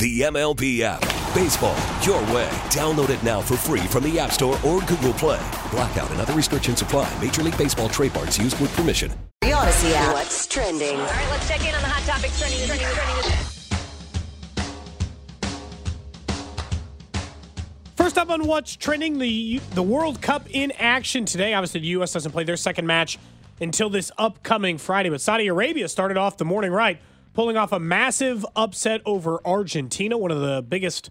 [0.00, 1.02] The MLB app.
[1.34, 2.48] Baseball, your way.
[2.70, 5.46] Download it now for free from the App Store or Google Play.
[5.70, 7.06] Blackout and other restrictions apply.
[7.20, 9.12] Major League Baseball trademarks used with permission.
[9.42, 10.14] The Odyssey app.
[10.14, 10.98] What's trending?
[10.98, 13.32] All right, let's check in on the hot topics trending, trending, trending.
[17.94, 21.52] First up on what's trending, the the World Cup in action today.
[21.52, 22.14] Obviously, the U.S.
[22.14, 23.18] doesn't play their second match
[23.60, 26.98] until this upcoming Friday, but Saudi Arabia started off the morning right,
[27.34, 31.10] pulling off a massive upset over Argentina, one of the biggest,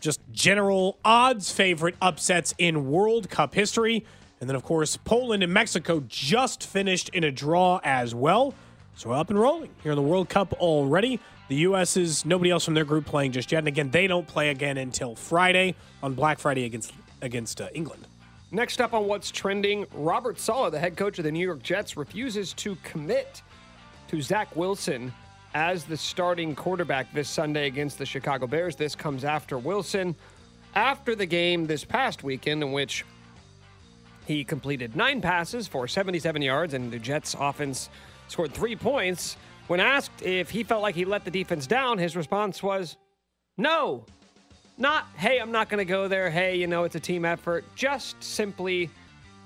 [0.00, 4.04] just general odds favorite upsets in World Cup history.
[4.40, 8.54] And then, of course, Poland and Mexico just finished in a draw as well.
[8.94, 11.20] So up and rolling here in the World Cup already.
[11.48, 11.96] The U.S.
[11.96, 13.58] is nobody else from their group playing just yet.
[13.58, 18.06] And again, they don't play again until Friday on Black Friday against against uh, England.
[18.50, 21.96] Next up on what's trending, Robert Saleh, the head coach of the New York Jets,
[21.96, 23.42] refuses to commit
[24.08, 25.12] to Zach Wilson
[25.54, 28.76] as the starting quarterback this Sunday against the Chicago Bears.
[28.76, 30.14] This comes after Wilson,
[30.74, 33.04] after the game this past weekend, in which
[34.26, 37.90] he completed nine passes for 77 yards, and the Jets offense
[38.28, 39.36] scored three points.
[39.66, 42.96] When asked if he felt like he let the defense down, his response was,
[43.56, 44.04] no.
[44.78, 46.30] Not, hey, I'm not going to go there.
[46.30, 47.64] Hey, you know, it's a team effort.
[47.76, 48.90] Just simply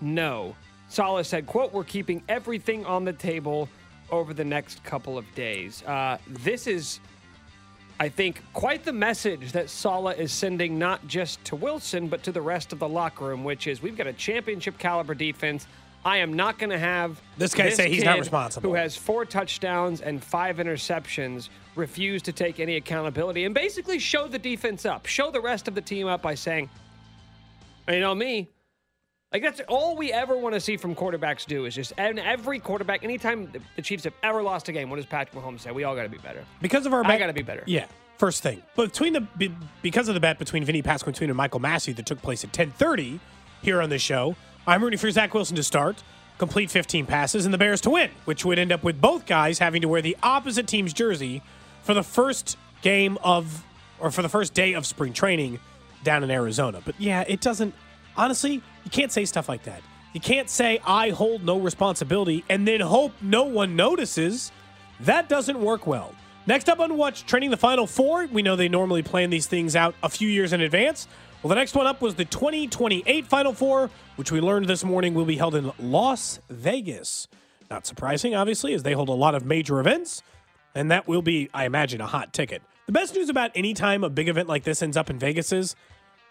[0.01, 0.55] no.
[0.89, 3.69] Saleh said, quote, we're keeping everything on the table
[4.11, 5.83] over the next couple of days.
[5.85, 7.01] Uh, this is,
[7.99, 12.33] I think, quite the message that Saleh is sending not just to Wilson, but to
[12.33, 15.67] the rest of the locker room, which is we've got a championship caliber defense.
[16.05, 18.71] I am not going to have This guy say he's not responsible.
[18.71, 24.29] Who has four touchdowns and five interceptions, refuse to take any accountability, and basically show
[24.29, 26.71] the defense up, show the rest of the team up by saying,
[27.89, 28.49] you know me.
[29.33, 32.59] Like that's all we ever want to see from quarterbacks do is just and every
[32.61, 33.03] quarterback.
[33.03, 35.73] Anytime the- the Chiefs have ever lost a game, what does Patrick Mahomes say?
[35.73, 36.45] We all got to be better.
[36.63, 37.65] because of our bet I gotta be better.
[37.67, 37.87] Yeah,
[38.19, 38.63] first thing.
[38.77, 39.51] But between the
[39.83, 43.19] because of the bet between Vinny Pasquantino and Michael Massey that took place at 10:30
[43.63, 44.37] here on the show,
[44.67, 46.03] I'm rooting for Zach Wilson to start,
[46.39, 49.59] complete 15 passes, and the Bears to win, which would end up with both guys
[49.59, 51.43] having to wear the opposite team's jersey
[51.83, 53.65] for the first game of
[53.99, 55.59] or for the first day of spring training
[56.05, 56.81] down in Arizona.
[56.85, 57.75] But yeah, it doesn't.
[58.17, 59.83] Honestly, you can't say stuff like that.
[60.13, 64.53] You can't say I hold no responsibility and then hope no one notices.
[65.01, 66.15] That doesn't work well.
[66.47, 69.75] Next up on Watch, Training the Final Four, we know they normally plan these things
[69.75, 71.09] out a few years in advance.
[71.43, 75.15] Well, the next one up was the 2028 Final Four, which we learned this morning
[75.15, 77.27] will be held in Las Vegas.
[77.69, 80.23] Not surprising, obviously, as they hold a lot of major events,
[80.77, 82.63] and that will be, I imagine, a hot ticket.
[82.87, 85.51] The best news about any time a big event like this ends up in Vegas
[85.51, 85.75] is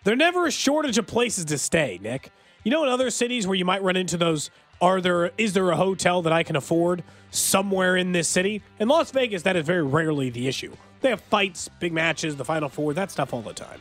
[0.06, 2.32] there's never a shortage of places to stay, Nick.
[2.66, 4.50] You know, in other cities where you might run into those,
[4.82, 8.64] are there is there a hotel that I can afford somewhere in this city?
[8.80, 10.76] In Las Vegas, that is very rarely the issue.
[11.02, 13.80] They have fights, big matches, the Final Four, that stuff all the time.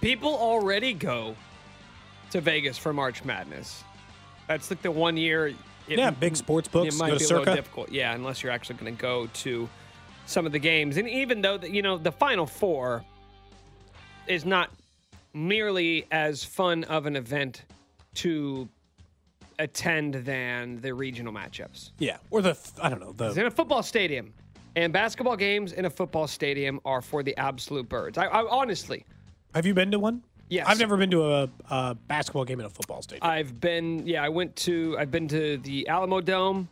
[0.00, 1.36] People already go
[2.30, 3.84] to Vegas for March Madness.
[4.48, 5.48] That's like the one year.
[5.86, 8.76] It, Yeah, big sports books, It might be a little difficult, yeah, unless you're actually
[8.76, 9.68] going to go to
[10.24, 10.96] some of the games.
[10.96, 13.04] And even though the, you know the Final Four
[14.26, 14.70] is not
[15.34, 17.62] merely as fun of an event
[18.14, 18.68] to
[19.58, 21.90] attend than the regional matchups.
[21.98, 24.32] Yeah, or the I don't know It's the in a football stadium,
[24.76, 28.18] and basketball games in a football stadium are for the absolute birds.
[28.18, 29.04] I, I honestly,
[29.54, 30.22] Have you been to one?
[30.48, 30.66] Yes.
[30.68, 33.26] I've never been to a, a basketball game in a football stadium.
[33.28, 36.68] I've been, yeah, I went to, I've been to the Alamodome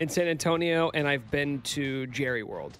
[0.00, 2.78] in San Antonio, and I've been to Jerry World.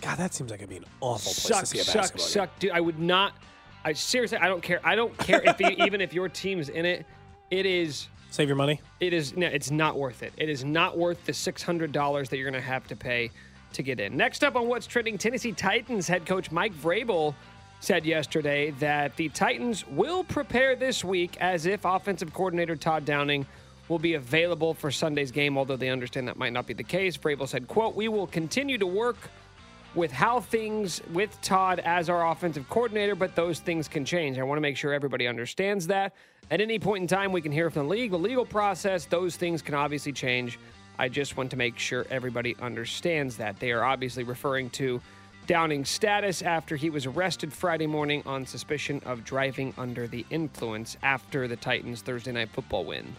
[0.00, 2.24] God, that seems like it'd be an awful place Suck, to see a suck, basketball
[2.26, 2.32] game.
[2.32, 2.70] suck, dude.
[2.70, 3.34] I would not.
[3.84, 4.80] I seriously, I don't care.
[4.84, 7.06] I don't care if you, even if your team's in it.
[7.50, 8.80] It is, Save your money.
[9.00, 10.32] it is, no, it's not worth it.
[10.36, 13.30] It is not worth the six hundred dollars that you're going to have to pay
[13.72, 14.16] to get in.
[14.16, 17.34] Next up on what's trending, Tennessee Titans head coach Mike Vrabel
[17.80, 23.46] said yesterday that the Titans will prepare this week as if offensive coordinator Todd Downing
[23.88, 27.16] will be available for Sunday's game, although they understand that might not be the case.
[27.16, 29.16] Vrabel said, quote, we will continue to work
[29.94, 34.38] with how things with Todd as our offensive coordinator, but those things can change.
[34.38, 36.14] I want to make sure everybody understands that.
[36.50, 39.36] At any point in time, we can hear from the league, the legal process, those
[39.36, 40.58] things can obviously change.
[40.98, 43.58] I just want to make sure everybody understands that.
[43.58, 45.00] They are obviously referring to
[45.46, 50.96] Downing's status after he was arrested Friday morning on suspicion of driving under the influence
[51.02, 53.16] after the Titans' Thursday night football win.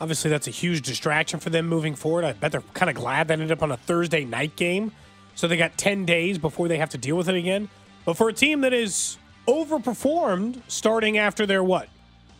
[0.00, 2.24] Obviously, that's a huge distraction for them moving forward.
[2.24, 4.92] I bet they're kind of glad that ended up on a Thursday night game.
[5.38, 7.68] So they got 10 days before they have to deal with it again.
[8.04, 11.88] But for a team that is overperformed starting after their what?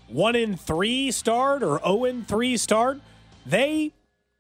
[0.08, 3.00] 1 in 3 start or 0 in 3 start,
[3.46, 3.92] they,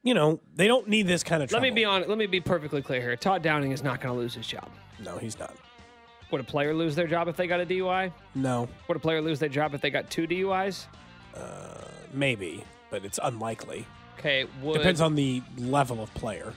[0.02, 2.08] you know, they don't need this kind of Let me be on.
[2.08, 3.14] Let me be perfectly clear here.
[3.14, 4.68] Todd Downing is not going to lose his job.
[5.04, 5.54] No, he's not.
[6.32, 8.12] Would a player lose their job if they got a DUI?
[8.34, 10.86] No, Would a player lose their job if they got two DUIs?
[11.32, 13.86] Uh, maybe, but it's unlikely.
[14.18, 14.46] Okay.
[14.62, 16.52] Would, Depends on the level of player.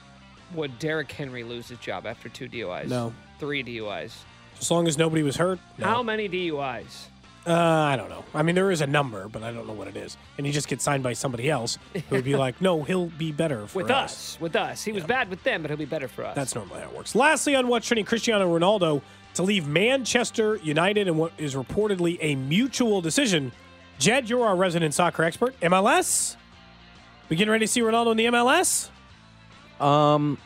[0.54, 2.88] Would Derrick Henry lose his job after two DUIs?
[2.88, 3.12] No.
[3.38, 4.12] Three DUIs.
[4.60, 5.58] As long as nobody was hurt.
[5.78, 5.86] No.
[5.86, 7.06] How many DUIs?
[7.44, 8.24] Uh, I don't know.
[8.34, 10.16] I mean, there is a number, but I don't know what it is.
[10.38, 11.76] And he just gets signed by somebody else
[12.08, 14.38] who would be like, no, he'll be better for With us.
[14.40, 14.84] With us.
[14.84, 16.36] He was bad with them, but he'll be better for us.
[16.36, 17.16] That's normally how it works.
[17.16, 19.02] Lastly, on what's trending, Cristiano Ronaldo
[19.34, 23.50] to leave Manchester United in what is reportedly a mutual decision.
[23.98, 25.58] Jed, you're our resident soccer expert.
[25.60, 26.36] MLS?
[27.28, 28.90] We getting ready to see Ronaldo in the MLS?
[29.82, 30.38] Um,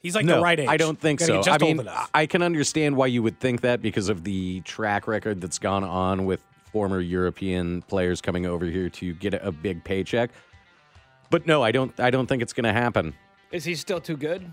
[0.00, 0.68] He's like no, the right age.
[0.68, 1.42] I don't think so.
[1.42, 2.10] Just I mean, old enough.
[2.14, 5.82] I can understand why you would think that because of the track record that's gone
[5.82, 6.40] on with
[6.72, 10.30] former European players coming over here to get a, a big paycheck.
[11.30, 11.98] But no, I don't.
[11.98, 13.12] I don't think it's going to happen.
[13.50, 14.52] Is he still too good?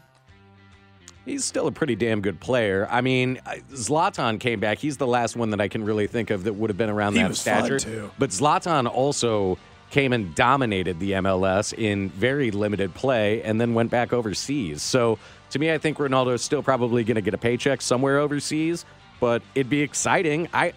[1.25, 2.87] He's still a pretty damn good player.
[2.91, 3.39] I mean,
[3.71, 4.77] Zlatan came back.
[4.77, 7.13] He's the last one that I can really think of that would have been around
[7.13, 7.79] He that was fun, stature.
[7.79, 8.11] too.
[8.19, 9.57] But Zlatan also
[9.89, 14.81] came and dominated the MLS in very limited play and then went back overseas.
[14.81, 15.19] So
[15.51, 18.85] to me, I think Ronaldo is still probably going to get a paycheck somewhere overseas,
[19.19, 20.49] but it'd be exciting.
[20.53, 20.73] I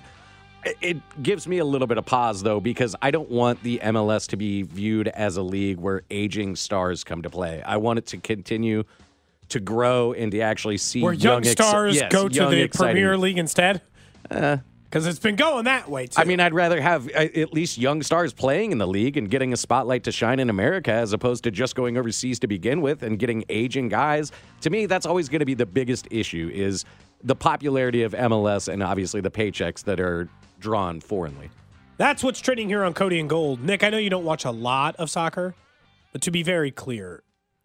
[0.80, 4.28] it gives me a little bit of pause though because I don't want the MLS
[4.28, 7.62] to be viewed as a league where aging stars come to play.
[7.62, 8.84] I want it to continue
[9.50, 13.16] to grow and to actually see Where young, ex- stars yes, go to the Premier
[13.16, 13.80] League instead?
[14.30, 14.58] Eh,
[14.88, 16.18] Because it's been going that way, too.
[16.18, 19.30] I mean, I'd rather have uh, at least young stars playing in the league and
[19.30, 22.80] getting a spotlight to shine in America as opposed to just going overseas to begin
[22.80, 24.32] with and getting aging guys.
[24.62, 26.86] To me, that's always going to be the biggest issue is
[27.22, 30.26] the popularity of MLS and obviously the paychecks that are
[30.58, 31.50] drawn foreignly.
[31.98, 33.60] That's what's trending here on Cody and Gold.
[33.62, 35.54] Nick, I know you don't watch a lot of soccer,
[36.12, 37.22] but to be very clear,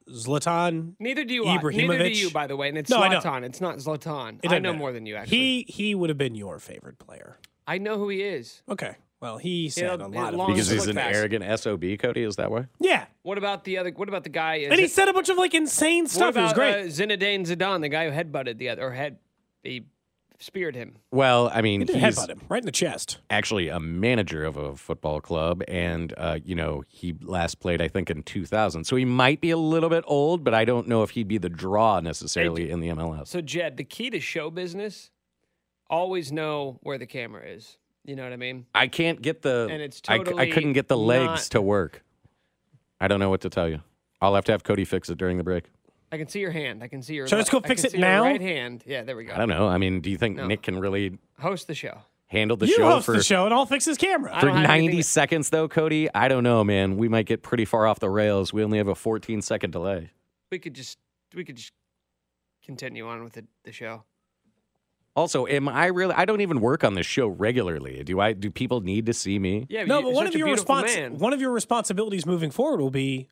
[0.09, 0.93] Zlatan.
[0.99, 1.45] Neither do you.
[1.45, 2.15] Neither do Ibrahimovic.
[2.15, 2.69] you, by the way.
[2.69, 3.43] And it's No, Zlatan.
[3.43, 4.39] It's not Zlatan.
[4.43, 4.77] It I know matter.
[4.79, 5.37] more than you, actually.
[5.37, 7.37] He he would have been your favorite player.
[7.67, 8.61] I know who he is.
[8.69, 8.95] Okay.
[9.21, 11.15] Well, he said Yeah, a lot of Because he's an fast.
[11.15, 12.67] arrogant SOB, Cody, is that why?
[12.81, 13.05] Yeah.
[13.21, 13.89] What about the other?
[13.91, 14.55] What about the guy?
[14.55, 16.35] Is And he it- said a bunch of like insane what stuff.
[16.35, 16.75] It was about, great.
[16.75, 19.17] Uh, Zinedine Zidane, the guy who headbutted the other, or head,
[19.63, 19.85] he
[20.39, 20.95] speared him.
[21.11, 23.19] Well, I mean, he he's headbutt him right in the chest.
[23.29, 27.87] actually a manager of a football club, and uh, you know he last played, I
[27.87, 28.83] think, in 2000.
[28.85, 31.37] So he might be a little bit old, but I don't know if he'd be
[31.37, 33.27] the draw necessarily in the MLS.
[33.27, 35.11] So Jed, the key to show business,
[35.89, 37.77] always know where the camera is.
[38.05, 38.65] You know what I mean?
[38.75, 39.67] I can't get the.
[39.71, 42.03] And it's I- I, totally couldn't get the legs not- to work.
[42.99, 43.81] I don't know what to tell you.
[44.21, 45.65] I'll have to have Cody fix it during the break.
[46.13, 46.83] I can see your hand.
[46.83, 47.27] I can see your.
[47.27, 48.23] So let's go fix it now?
[48.23, 48.83] Right hand.
[48.85, 49.33] Yeah, there we go.
[49.33, 49.67] I don't know.
[49.67, 50.45] I mean, do you think No.
[50.47, 51.97] Nick can really Host the show.
[52.27, 54.31] handle the you show host for the show, and I'll fix his camera.
[54.39, 56.07] For don't have 90 anything- seconds though, Cody?
[56.13, 56.97] I don't know, man.
[56.97, 58.53] We might get pretty far off the rails.
[58.53, 60.11] We only have a 14 second delay.
[60.51, 60.97] We could just
[61.35, 61.71] we could just
[62.63, 64.03] continue on with the, the show.
[65.15, 66.13] Also, am I really?
[66.15, 68.03] I don't even work on this show regularly.
[68.03, 68.33] Do I?
[68.33, 69.67] Do people need to see me?
[69.69, 71.17] Yeah, no, you- but one such of a your beautiful respons- man.
[71.19, 73.29] one of your responsibilities moving forward will be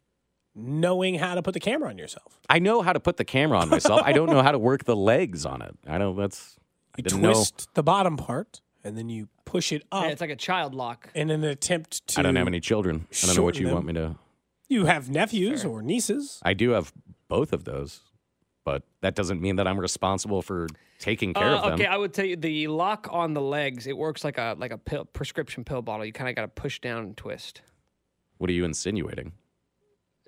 [0.55, 2.39] knowing how to put the camera on yourself.
[2.49, 4.01] I know how to put the camera on myself.
[4.03, 5.75] I don't know how to work the legs on it.
[5.87, 6.15] I don't.
[6.15, 6.57] That's.
[6.93, 10.21] I You didn't twist the bottom part, and then you push it up Yeah, it's
[10.21, 11.09] like a child lock.
[11.15, 12.19] in an attempt to.
[12.19, 13.07] I don't have any children.
[13.23, 14.15] I don't know what shorten you want me to.
[14.67, 16.39] You have nephews or nieces.
[16.43, 16.91] I do have
[17.27, 18.01] both of those,
[18.65, 20.67] but that doesn't mean that I'm responsible for
[20.99, 21.73] taking care Uh, of them.
[21.75, 23.87] okay, I would tell you the lock on the legs.
[23.87, 26.05] It works like a like a pill, prescription pill bottle.
[26.05, 27.61] You kind of got to push down and twist.
[28.37, 29.31] What are you insinuating?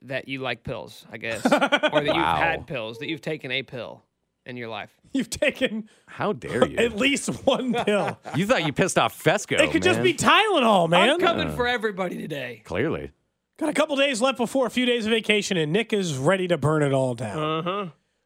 [0.03, 1.99] That you like pills, I guess, or that Wow.
[2.01, 4.03] you've had pills, that you've taken a pill
[4.45, 4.91] in your life.
[5.13, 6.75] You've taken How dare you?
[6.79, 8.19] at least one pill.
[8.35, 9.57] you thought you pissed off Fesco.
[9.59, 11.09] it could just be Tylenol, man.
[11.11, 12.61] I'm coming for everybody today.
[12.65, 13.11] Clearly.
[13.57, 16.47] Got a couple days left before a few days of vacation, and Nick is ready
[16.49, 17.37] to burn it all down.
[17.59, 17.85] Uh-huh.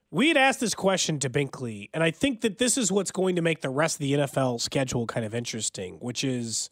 [0.09, 3.35] We had asked this question to Binkley, and I think that this is what's going
[3.35, 6.69] to make the rest of the NFL schedule kind of interesting, which is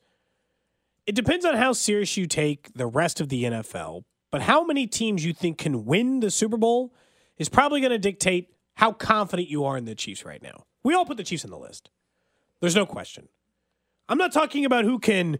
[1.05, 4.85] it depends on how serious you take the rest of the NFL, but how many
[4.85, 6.93] teams you think can win the Super Bowl
[7.37, 10.65] is probably going to dictate how confident you are in the Chiefs right now.
[10.83, 11.89] We all put the Chiefs on the list.
[12.59, 13.29] There's no question.
[14.09, 15.39] I'm not talking about who can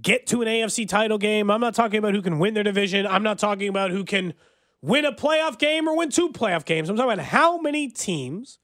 [0.00, 1.50] get to an AFC title game.
[1.50, 3.04] I'm not talking about who can win their division.
[3.04, 4.32] I'm not talking about who can
[4.80, 6.88] win a playoff game or win two playoff games.
[6.88, 8.60] I'm talking about how many teams,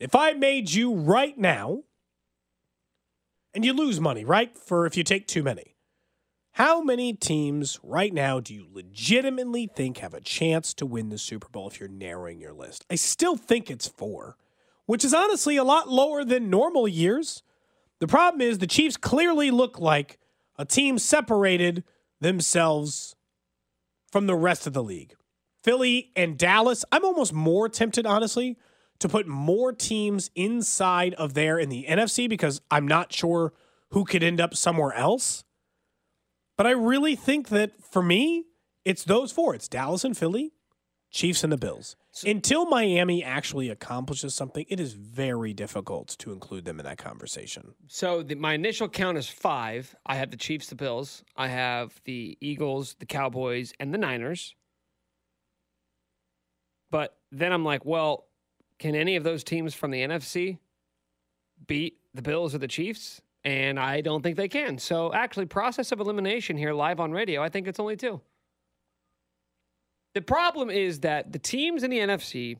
[0.00, 1.82] if I made you right now,
[3.52, 4.56] and you lose money, right?
[4.56, 5.74] For if you take too many.
[6.58, 11.16] How many teams right now do you legitimately think have a chance to win the
[11.16, 12.84] Super Bowl if you're narrowing your list?
[12.90, 14.36] I still think it's four,
[14.84, 17.44] which is honestly a lot lower than normal years.
[18.00, 20.18] The problem is the Chiefs clearly look like
[20.58, 21.84] a team separated
[22.20, 23.14] themselves
[24.10, 25.14] from the rest of the league.
[25.62, 28.58] Philly and Dallas, I'm almost more tempted, honestly,
[28.98, 33.52] to put more teams inside of there in the NFC because I'm not sure
[33.90, 35.44] who could end up somewhere else.
[36.58, 38.44] But I really think that for me,
[38.84, 39.54] it's those four.
[39.54, 40.52] It's Dallas and Philly,
[41.10, 41.94] Chiefs and the Bills.
[42.26, 47.74] Until Miami actually accomplishes something, it is very difficult to include them in that conversation.
[47.86, 49.94] So the, my initial count is five.
[50.04, 51.22] I have the Chiefs, the Bills.
[51.36, 54.56] I have the Eagles, the Cowboys, and the Niners.
[56.90, 58.26] But then I'm like, well,
[58.80, 60.58] can any of those teams from the NFC
[61.68, 63.20] beat the Bills or the Chiefs?
[63.44, 64.78] And I don't think they can.
[64.78, 68.20] So actually, process of elimination here live on radio, I think it's only two.
[70.14, 72.56] The problem is that the teams in the NFC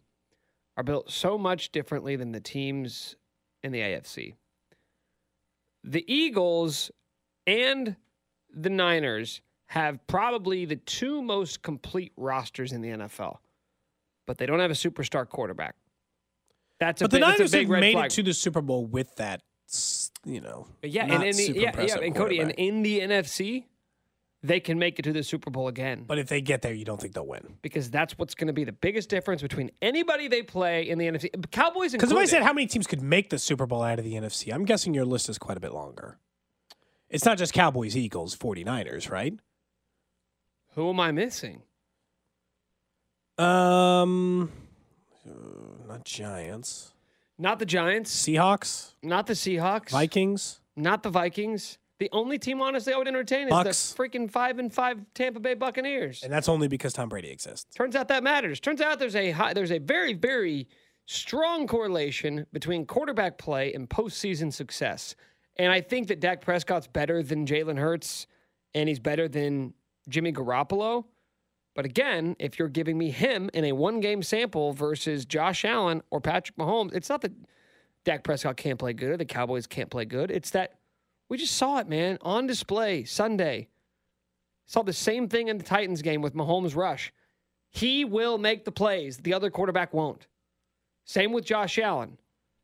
[0.76, 3.16] are built so much differently than the teams
[3.62, 4.34] in the AFC.
[5.82, 6.90] The Eagles
[7.46, 7.96] and
[8.54, 13.38] the Niners have probably the two most complete rosters in the NFL,
[14.26, 15.74] but they don't have a superstar quarterback.
[16.78, 18.06] That's a But the big, a Niners have big made flag.
[18.06, 19.42] it to the Super Bowl with that,
[20.28, 20.66] you know.
[20.82, 23.64] Yeah, not and in the, super yeah, yeah, and Cody, and in the NFC,
[24.42, 26.04] they can make it to the Super Bowl again.
[26.06, 27.56] But if they get there, you don't think they'll win.
[27.62, 31.06] because that's what's going to be the biggest difference between anybody they play in the
[31.06, 31.50] NFC.
[31.50, 34.04] Cowboys Because if I said how many teams could make the Super Bowl out of
[34.04, 36.18] the NFC, I'm guessing your list is quite a bit longer.
[37.10, 39.34] It's not just Cowboys, Eagles, 49ers, right?
[40.78, 41.62] who am I missing?
[43.36, 44.52] Um,
[45.28, 46.92] uh, not Giants.
[47.38, 50.60] Not the Giants, Seahawks, not the Seahawks, Vikings.
[50.76, 51.78] not the Vikings.
[52.00, 53.92] The only team, honestly, I would entertain is Bucks.
[53.92, 56.22] the freaking five and five Tampa Bay Buccaneers.
[56.22, 57.66] And that's only because Tom Brady exists.
[57.74, 58.60] Turns out that matters.
[58.60, 60.68] Turns out there's a high, there's a very very
[61.06, 65.14] strong correlation between quarterback play and postseason success.
[65.56, 68.26] And I think that Dak Prescott's better than Jalen Hurts,
[68.74, 69.74] and he's better than
[70.08, 71.04] Jimmy Garoppolo.
[71.78, 76.02] But again, if you're giving me him in a one game sample versus Josh Allen
[76.10, 77.30] or Patrick Mahomes, it's not that
[78.02, 80.32] Dak Prescott can't play good or the Cowboys can't play good.
[80.32, 80.80] It's that
[81.28, 83.68] we just saw it, man, on display Sunday.
[84.66, 87.12] Saw the same thing in the Titans game with Mahomes' rush.
[87.70, 90.26] He will make the plays, the other quarterback won't.
[91.04, 92.18] Same with Josh Allen.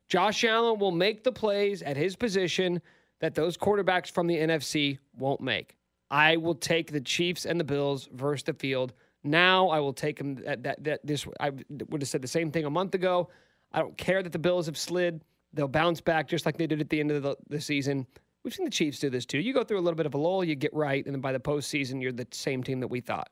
[0.09, 2.81] Josh Allen will make the plays at his position
[3.21, 5.77] that those quarterbacks from the NFC won't make.
[6.11, 8.91] I will take the Chiefs and the Bills versus the field.
[9.25, 12.51] Now I will take them that, that, that this I would have said the same
[12.51, 13.29] thing a month ago.
[13.71, 15.21] I don't care that the Bills have slid.
[15.51, 18.05] They'll bounce back just like they did at the end of the, the season.
[18.43, 19.39] We've seen the Chiefs do this too.
[19.39, 21.31] You go through a little bit of a lull, you get right, and then by
[21.31, 23.29] the postseason, you're the same team that we thought.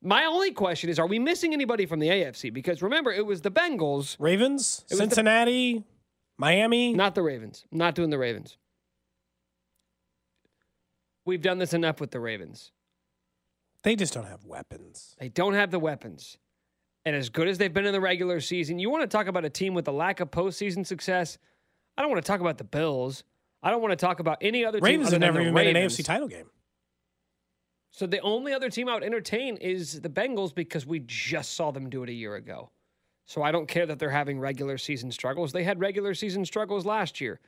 [0.00, 2.52] My only question is, are we missing anybody from the AFC?
[2.52, 5.84] Because remember, it was the Bengals, Ravens, was the- Cincinnati,
[6.38, 6.94] Miami.
[6.94, 7.66] not the Ravens.
[7.70, 8.56] Not doing the Ravens.
[11.26, 12.72] We've done this enough with the Ravens.
[13.88, 15.16] They just don't have weapons.
[15.18, 16.36] They don't have the weapons.
[17.06, 19.46] And as good as they've been in the regular season, you want to talk about
[19.46, 21.38] a team with a lack of postseason success?
[21.96, 23.24] I don't want to talk about the Bills.
[23.62, 24.84] I don't want to talk about any other team.
[24.84, 26.50] Ravens other have never even made an AFC title game.
[27.90, 31.70] So the only other team I would entertain is the Bengals because we just saw
[31.70, 32.70] them do it a year ago.
[33.24, 35.52] So I don't care that they're having regular season struggles.
[35.52, 37.40] They had regular season struggles last year.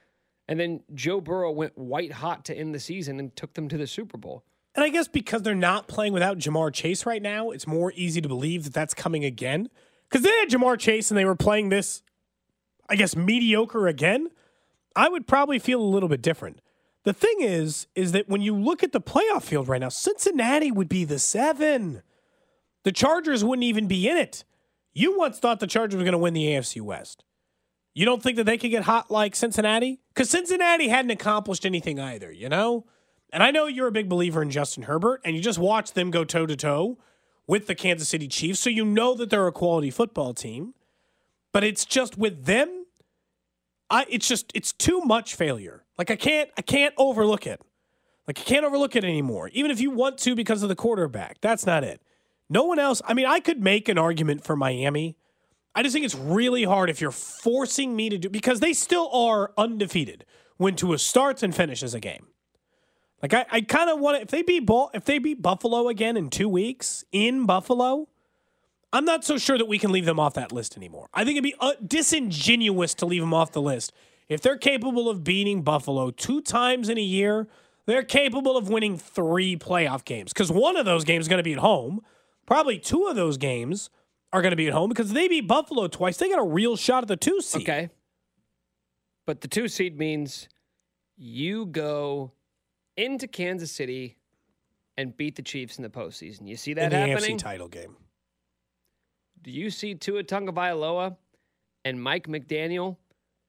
[0.49, 3.77] And then Joe Burrow went white hot to end the season and took them to
[3.77, 4.43] the Super Bowl.
[4.75, 8.21] And I guess because they're not playing without Ja'Marr Chase right now, it's more easy
[8.21, 9.69] to believe that that's coming again.
[10.09, 12.03] Because they had Ja'Marr Chase and they were playing this,
[12.89, 14.31] I guess, mediocre again.
[14.95, 16.61] I would probably feel a little bit different.
[17.05, 20.71] The thing is, is that when you look at the playoff field right now, Cincinnati
[20.71, 22.03] would be the seven.
[22.85, 24.45] The Chargers wouldn't even be in it.
[24.93, 27.25] You once thought the Chargers were going to win the AFC West.
[27.95, 30.01] You don't think that they could get hot like Cincinnati?
[30.15, 32.87] Because Cincinnati hadn't accomplished anything either, you know?
[33.33, 36.11] And I know you're a big believer in Justin Herbert, and you just watched them
[36.11, 36.99] go toe to toe
[37.47, 40.75] with the Kansas City Chiefs, so you know that they're a quality football team.
[41.53, 42.87] But it's just with them,
[43.91, 45.85] I it's just it's too much failure.
[45.99, 47.61] Like I can't I can't overlook it.
[48.27, 49.51] Like you can't overlook it anymore.
[49.53, 51.41] Even if you want to because of the quarterback.
[51.41, 52.01] That's not it.
[52.49, 53.03] No one else.
[53.05, 55.17] I mean, I could make an argument for Miami.
[55.75, 59.09] I just think it's really hard if you're forcing me to do because they still
[59.13, 60.25] are undefeated
[60.57, 62.27] when Tua starts and finishes a game.
[63.23, 65.89] Like I, I kind of want to if they beat ball if they beat Buffalo
[65.89, 68.09] again in two weeks in Buffalo,
[68.93, 71.09] I'm not so sure that we can leave them off that list anymore.
[71.13, 73.93] I think it'd be uh, disingenuous to leave them off the list.
[74.29, 77.49] If they're capable of beating Buffalo two times in a year,
[77.87, 81.45] they're capable of winning three playoff games because one of those games is going to
[81.45, 82.01] be at home.
[82.47, 83.91] Probably two of those games
[84.33, 86.17] are going to be at home because they beat Buffalo twice.
[86.17, 87.63] They got a real shot at the two seed.
[87.63, 87.91] Okay.
[89.27, 90.49] But the two seed means
[91.17, 92.33] you go
[93.01, 94.17] into Kansas City
[94.97, 96.47] and beat the Chiefs in the postseason.
[96.47, 97.37] You see that in the happening?
[97.37, 97.97] AFC title game.
[99.43, 101.17] Do you see Tua Tagovailoa
[101.85, 102.97] and Mike McDaniel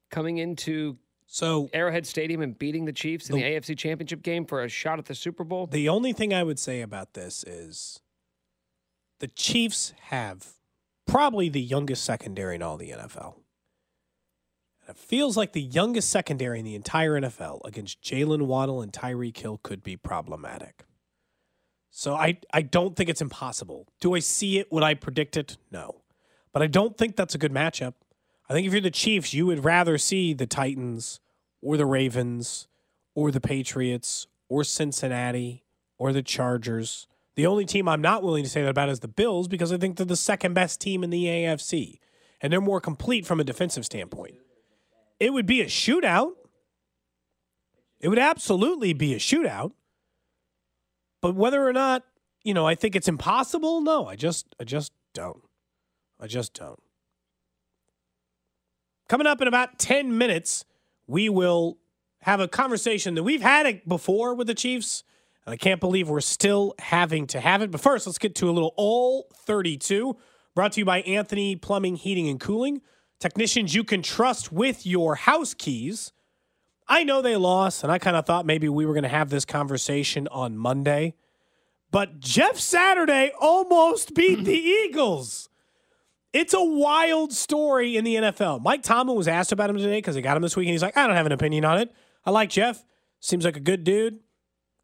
[0.09, 4.45] coming into So Arrowhead Stadium and beating the Chiefs in the, The- AFC Championship game
[4.45, 5.67] for a shot at the Super Bowl?
[5.67, 7.99] The only thing I would say about this is
[9.19, 10.53] the Chiefs have
[11.05, 13.35] probably the youngest secondary in all the NFL.
[14.91, 19.37] It feels like the youngest secondary in the entire NFL against Jaylen Waddle and Tyreek
[19.37, 20.83] Hill could be problematic.
[21.89, 23.87] So I, I don't think it's impossible.
[24.01, 24.69] Do I see it?
[24.69, 25.57] Would I predict it?
[25.71, 26.01] No.
[26.51, 27.93] But I don't think that's a good matchup.
[28.49, 31.21] I think if you're the Chiefs, you would rather see the Titans
[31.61, 32.67] or the Ravens
[33.15, 35.63] or the Patriots or Cincinnati
[35.97, 37.07] or the Chargers.
[37.35, 39.77] The only team I'm not willing to say that about is the Bills because I
[39.77, 41.99] think they're the second best team in the AFC
[42.41, 44.35] and they're more complete from a defensive standpoint.
[45.21, 46.31] It would be a shootout.
[47.99, 49.73] It would absolutely be a shootout.
[51.21, 52.03] But whether or not,
[52.43, 55.43] you know, I think it's impossible, no, I just I just don't.
[56.19, 56.79] I just don't.
[59.09, 60.65] Coming up in about 10 minutes,
[61.05, 61.77] we will
[62.21, 65.03] have a conversation that we've had it before with the Chiefs.
[65.45, 67.69] And I can't believe we're still having to have it.
[67.69, 70.17] But first, let's get to a little All 32
[70.55, 72.81] brought to you by Anthony Plumbing, Heating, and Cooling.
[73.21, 76.11] Technicians you can trust with your house keys.
[76.87, 79.29] I know they lost, and I kind of thought maybe we were going to have
[79.29, 81.13] this conversation on Monday.
[81.91, 84.57] But Jeff Saturday almost beat the
[84.87, 85.49] Eagles.
[86.33, 88.63] It's a wild story in the NFL.
[88.63, 90.81] Mike Tomlin was asked about him today because they got him this week, and he's
[90.81, 91.93] like, I don't have an opinion on it.
[92.25, 92.83] I like Jeff.
[93.19, 94.19] Seems like a good dude,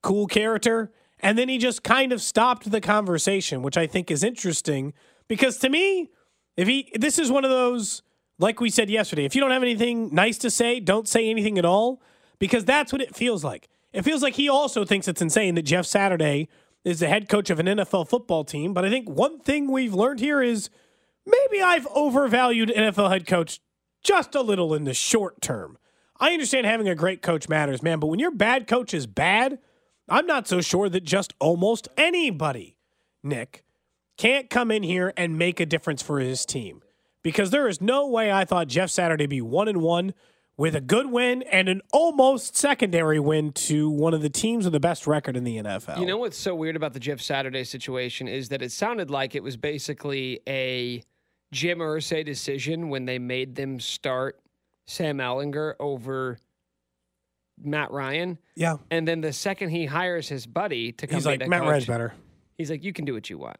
[0.03, 0.91] cool character.
[1.19, 4.93] And then he just kind of stopped the conversation, which I think is interesting
[5.27, 6.11] because to me,
[6.55, 8.03] if he this is one of those,
[8.39, 11.57] like we said yesterday, if you don't have anything nice to say, don't say anything
[11.57, 12.01] at all,
[12.39, 13.67] because that's what it feels like.
[13.93, 16.49] It feels like he also thinks it's insane that Jeff Saturday
[16.83, 18.73] is the head coach of an NFL football team.
[18.73, 20.69] But I think one thing we've learned here is
[21.25, 23.59] maybe I've overvalued NFL head coach
[24.03, 25.77] just a little in the short term.
[26.19, 29.59] I understand having a great coach matters, man, but when your bad coach is bad,
[30.09, 32.77] I'm not so sure that just almost anybody,
[33.23, 33.63] Nick,
[34.17, 36.81] can't come in here and make a difference for his team.
[37.27, 40.13] Because there is no way I thought Jeff Saturday be one and one
[40.55, 44.71] with a good win and an almost secondary win to one of the teams with
[44.71, 45.99] the best record in the NFL.
[45.99, 49.35] You know what's so weird about the Jeff Saturday situation is that it sounded like
[49.35, 51.03] it was basically a
[51.51, 54.39] Jim Irsay decision when they made them start
[54.85, 56.37] Sam Ehlinger over
[57.61, 58.37] Matt Ryan.
[58.55, 58.77] yeah.
[58.89, 61.85] And then the second he hires his buddy to come He's like, Matt coach, Ryan's
[61.87, 62.13] better.
[62.57, 63.57] He's like, you can do what you want.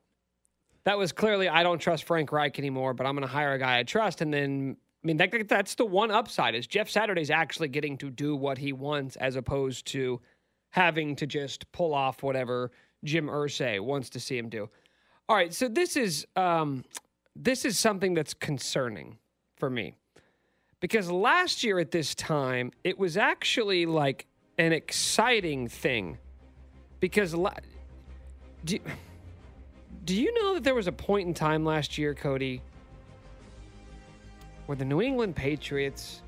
[0.88, 3.60] That was clearly, I don't trust Frank Reich anymore, but I'm going to hire a
[3.60, 4.22] guy I trust.
[4.22, 8.10] And then, I mean, that, that's the one upside is Jeff Saturday's actually getting to
[8.10, 10.22] do what he wants as opposed to
[10.70, 12.72] having to just pull off whatever
[13.04, 14.70] Jim Irsay wants to see him do.
[15.28, 16.86] All right, so this is um,
[17.36, 19.18] this is something that's concerning
[19.58, 19.94] for me
[20.80, 24.26] because last year at this time it was actually like
[24.58, 26.18] an exciting thing
[27.02, 27.52] because la-
[28.64, 28.80] do,
[30.08, 32.62] do you know that there was a point in time last year, Cody,
[34.66, 36.22] where the New England Patriots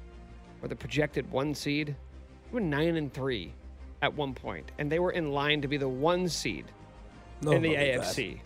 [0.61, 1.87] were the projected one seed?
[1.87, 3.53] They were nine and three
[4.01, 6.65] at one point, and they were in line to be the one seed
[7.41, 8.01] No, in the that.
[8.01, 8.41] AFC.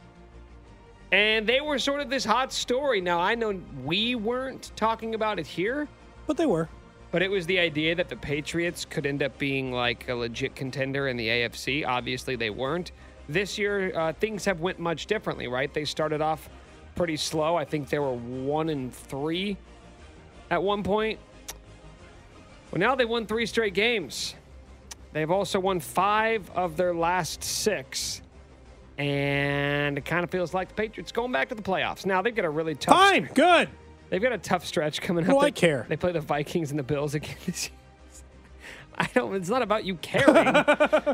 [1.11, 3.01] And they were sort of this hot story.
[3.01, 5.87] Now, I know we weren't talking about it here,
[6.27, 6.69] But they were.
[7.11, 10.55] but it was the idea that the Patriots could end up being like a legit
[10.55, 11.87] contender in the AFC.
[11.87, 12.91] Obviously, they weren't.
[13.29, 15.73] This year, uh, things have went much differently, right?
[15.73, 16.49] They started off
[16.95, 17.55] pretty slow.
[17.55, 19.57] I think they were one and three
[20.51, 21.19] at one point.
[22.71, 24.35] Well, now they won three straight games.
[25.13, 28.21] They've also won five of their last six.
[28.97, 32.05] And it kind of feels like the Patriots going back to the playoffs.
[32.05, 33.29] Now they've got a really tough Fine.
[33.33, 33.69] Good.
[34.09, 35.35] They've got a tough stretch coming up.
[35.37, 35.85] I They- care.
[35.89, 37.77] They play the Vikings and the Bills again this year.
[38.97, 39.35] I don't.
[39.35, 40.63] It's not about you caring.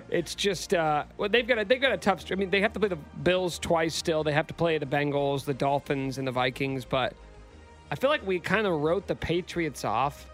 [0.10, 2.24] it's just uh, well, they've got a, they've got a tough.
[2.32, 4.24] I mean, they have to play the Bills twice still.
[4.24, 6.86] They have to play the Bengals, the Dolphins, and the Vikings.
[6.86, 7.14] But
[7.92, 10.30] I feel like we kind of wrote the Patriots off.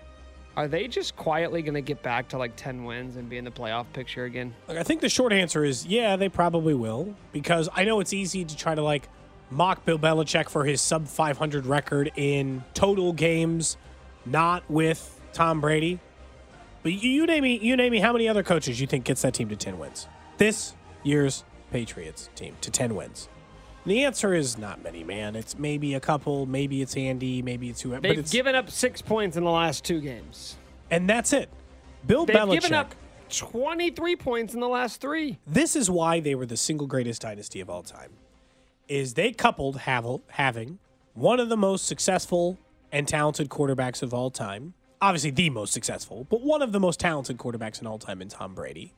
[0.57, 3.43] Are they just quietly going to get back to like ten wins and be in
[3.43, 4.53] the playoff picture again?
[4.67, 8.13] Look, I think the short answer is yeah, they probably will because I know it's
[8.13, 9.09] easy to try to like
[9.49, 13.77] mock Bill Belichick for his sub 500 record in total games,
[14.25, 15.99] not with Tom Brady.
[16.85, 19.23] But you, you name me, you name me how many other coaches you think gets
[19.23, 20.07] that team to 10 wins?
[20.37, 23.27] This year's Patriots team to 10 wins.
[23.83, 25.35] And the answer is not many, man.
[25.35, 28.01] It's maybe a couple, maybe it's Andy, maybe it's whoever.
[28.01, 30.57] but They've it's, given up six points in the last two games.
[30.91, 31.49] and that's it.
[32.05, 32.51] Bill They've Belichick.
[32.51, 32.93] given up
[33.29, 35.39] twenty three points in the last three.
[35.47, 38.11] this is why they were the single greatest dynasty of all time
[38.87, 40.77] is they coupled having
[41.15, 42.59] one of the most successful
[42.91, 46.99] and talented quarterbacks of all time obviously the most successful but one of the most
[46.99, 48.93] talented quarterbacks in all time in tom brady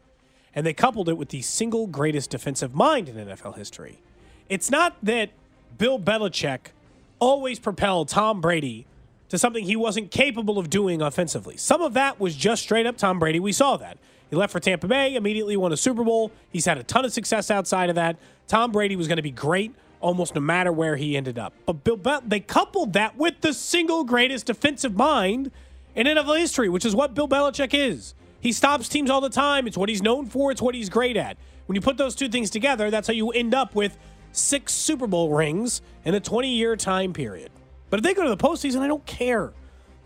[0.55, 3.99] and they coupled it with the single greatest defensive mind in nfl history
[4.49, 5.29] it's not that
[5.77, 6.67] bill belichick
[7.19, 8.85] always propelled tom brady
[9.29, 11.57] to something he wasn't capable of doing offensively.
[11.57, 13.39] Some of that was just straight up Tom Brady.
[13.39, 13.97] We saw that.
[14.29, 16.31] He left for Tampa Bay, immediately won a Super Bowl.
[16.49, 18.17] He's had a ton of success outside of that.
[18.47, 21.53] Tom Brady was going to be great almost no matter where he ended up.
[21.65, 25.51] But Bill they coupled that with the single greatest defensive mind
[25.97, 28.13] in NFL history, which is what Bill Belichick is.
[28.39, 29.67] He stops teams all the time.
[29.67, 31.37] It's what he's known for, it's what he's great at.
[31.65, 33.97] When you put those two things together, that's how you end up with
[34.31, 37.51] six Super Bowl rings in a 20 year time period.
[37.89, 39.51] But if they go to the postseason, I don't care.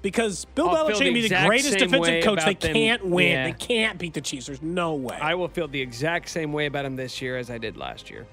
[0.01, 2.43] Because Bill I'll Belichick can be the greatest defensive coach.
[2.43, 2.73] They them.
[2.73, 3.31] can't win.
[3.31, 3.43] Yeah.
[3.43, 4.47] They can't beat the Chiefs.
[4.47, 5.17] There's no way.
[5.21, 8.09] I will feel the exact same way about him this year as I did last
[8.09, 8.25] year.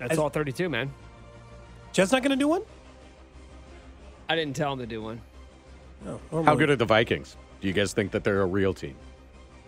[0.00, 0.92] That's As- all 32, man.
[1.92, 2.62] Jed's not going to do one?
[4.28, 5.20] I didn't tell him to do one.
[6.04, 6.20] No.
[6.30, 7.36] How normally- good are the Vikings?
[7.60, 8.94] Do you guys think that they're a real team?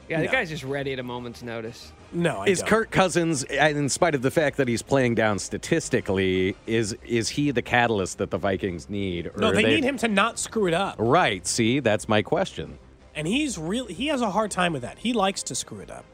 [0.09, 0.33] Yeah, the No.
[0.33, 1.93] guy's just ready at a moment's notice.
[2.13, 2.69] No, I Is don't.
[2.69, 7.51] Kirk Cousins, in spite of the fact that he's playing down statistically, is is he
[7.51, 9.27] the catalyst that the Vikings need?
[9.27, 10.95] Or No, are they need him to not screw it up.
[10.99, 11.45] Right.
[11.47, 12.79] See, that's my question.
[13.17, 14.99] And he's really he has a hard time with that.
[14.99, 16.05] He likes to screw it up.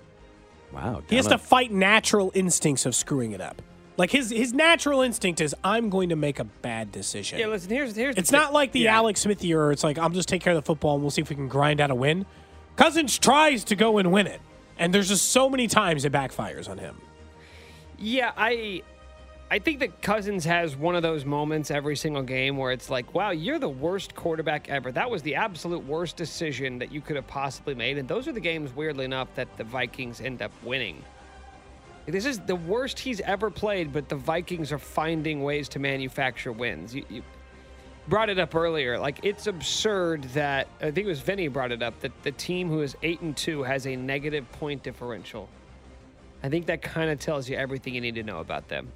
[0.73, 1.03] Wow.
[1.11, 3.61] He has down to fight natural instincts of screwing it up.
[3.97, 7.39] Like his his natural instinct is I'm going to make a bad decision.
[7.39, 8.97] Yeah, listen, here's here's It's not like the Yeah.
[8.97, 9.71] Alex Smith year.
[9.71, 11.49] It's like I'm just take care of the football and we'll see if we can
[11.49, 12.25] grind out a win.
[12.77, 14.41] Cousins tries to go and win it,
[14.79, 16.97] and there's just so many times it backfires on him.
[17.99, 18.83] Yeah, I
[19.51, 23.15] I think that Cousins has one of those moments every single game where it's like,
[23.15, 24.91] wow, you're the worst quarterback ever.
[24.91, 27.99] That was the absolute worst decision that you could have possibly made.
[27.99, 31.03] And those are the games, weirdly enough, that the Vikings end up winning.
[32.07, 36.51] This is the worst he's ever played, but the Vikings are finding ways to manufacture
[36.51, 36.95] wins.
[36.95, 37.23] You, you
[38.09, 38.99] brought it up earlier.
[38.99, 42.69] Like it's absurd that I think it was Vinny brought it up that the team
[42.69, 45.49] who is eight and two has a negative point differential.
[46.43, 48.89] I think that kind of tells you everything you need to know about them.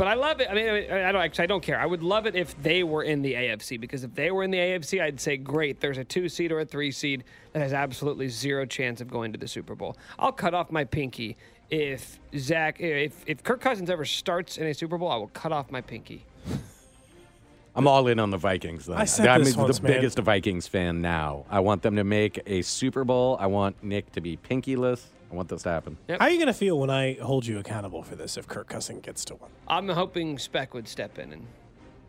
[0.00, 0.48] But I love it.
[0.50, 1.42] I mean, I I don't actually.
[1.42, 1.78] I don't care.
[1.78, 4.50] I would love it if they were in the AFC because if they were in
[4.50, 5.78] the AFC, I'd say great.
[5.78, 9.30] There's a two seed or a three seed that has absolutely zero chance of going
[9.34, 9.98] to the Super Bowl.
[10.18, 11.36] I'll cut off my pinky
[11.68, 15.52] if Zach, if if Kirk Cousins ever starts in a Super Bowl, I will cut
[15.52, 16.24] off my pinky.
[17.76, 18.86] I'm all in on the Vikings.
[18.86, 18.94] though.
[18.94, 19.92] I said I'm this the once, man.
[19.92, 21.44] biggest Vikings fan now.
[21.50, 23.36] I want them to make a Super Bowl.
[23.38, 25.02] I want Nick to be pinkyless.
[25.30, 25.96] I want this to happen.
[26.08, 26.18] Yep.
[26.18, 28.68] How are you going to feel when I hold you accountable for this if Kirk
[28.68, 29.50] Cousins gets to one?
[29.68, 31.46] I'm hoping Spec would step in and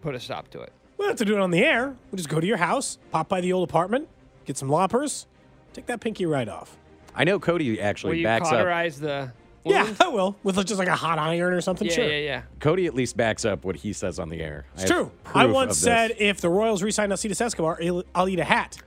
[0.01, 0.71] put a stop to it.
[0.97, 1.95] We don't have to do it on the air.
[2.11, 4.07] We'll just go to your house, pop by the old apartment,
[4.45, 5.27] get some loppers,
[5.73, 6.77] take that pinky right off.
[7.15, 8.53] I know Cody actually Will actually you backs up.
[8.53, 9.31] cauterize the?
[9.65, 9.93] Yeah.
[9.99, 10.35] I will.
[10.41, 11.87] With just like a hot iron or something.
[11.87, 12.09] yeah, sure.
[12.09, 12.41] yeah, yeah.
[12.59, 14.65] Cody at least backs up what he says on the air.
[14.71, 15.11] I It's have true.
[15.35, 18.77] I once said if the Royals re-signed Alcides Escobar, I'll- I'll eat a hat.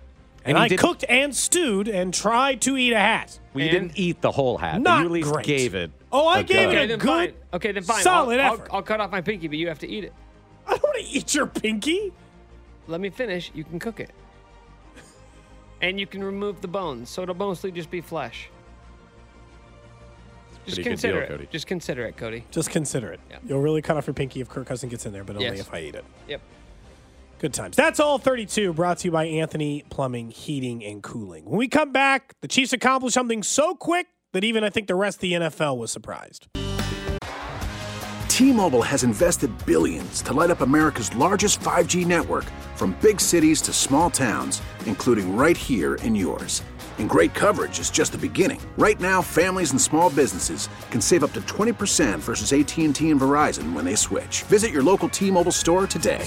[0.46, 3.38] And And, I cooked and stewed and tried to eat a hat.
[3.54, 4.74] we and- didn't eat the whole hat.
[4.74, 5.46] but Not you at least great.
[5.46, 5.90] gave it.
[6.12, 6.76] Oh, I a gave go.
[6.76, 7.32] it a then good, fine.
[7.54, 8.02] Okay, then fine.
[8.02, 8.68] solid I'll, effort.
[8.70, 10.12] I'll, I'll cut off my pinky, but you have to eat it.
[10.66, 12.12] I don't want to eat your pinky.
[12.86, 13.50] Let me finish.
[13.54, 14.10] You can cook it.
[15.80, 18.48] And you can remove the bones, so it'll mostly just be flesh.
[20.66, 21.28] Just consider deal, it.
[21.28, 21.48] Cody.
[21.50, 22.44] Just consider it, Cody.
[22.50, 23.20] Just consider it.
[23.30, 23.36] Yeah.
[23.46, 25.60] You'll really cut off your pinky if Kirk Cousin gets in there, but only Yes.
[25.60, 26.04] if I eat it.
[26.28, 26.40] Yep.
[27.44, 27.76] Good times.
[27.76, 31.44] That's all 32 brought to you by Anthony Plumbing, Heating, and Cooling.
[31.44, 34.94] When we come back, the Chiefs accomplished something so quick that even I think the
[34.94, 36.48] rest of the NFL was surprised.
[38.28, 43.74] T-Mobile has invested billions to light up America's largest 5G network from big cities to
[43.74, 46.62] small towns, including right here in yours.
[46.96, 48.60] And great coverage is just the beginning.
[48.78, 53.74] Right now, families and small businesses can save up to 20% versus AT&T and Verizon
[53.74, 54.44] when they switch.
[54.44, 56.26] Visit your local T-Mobile store today.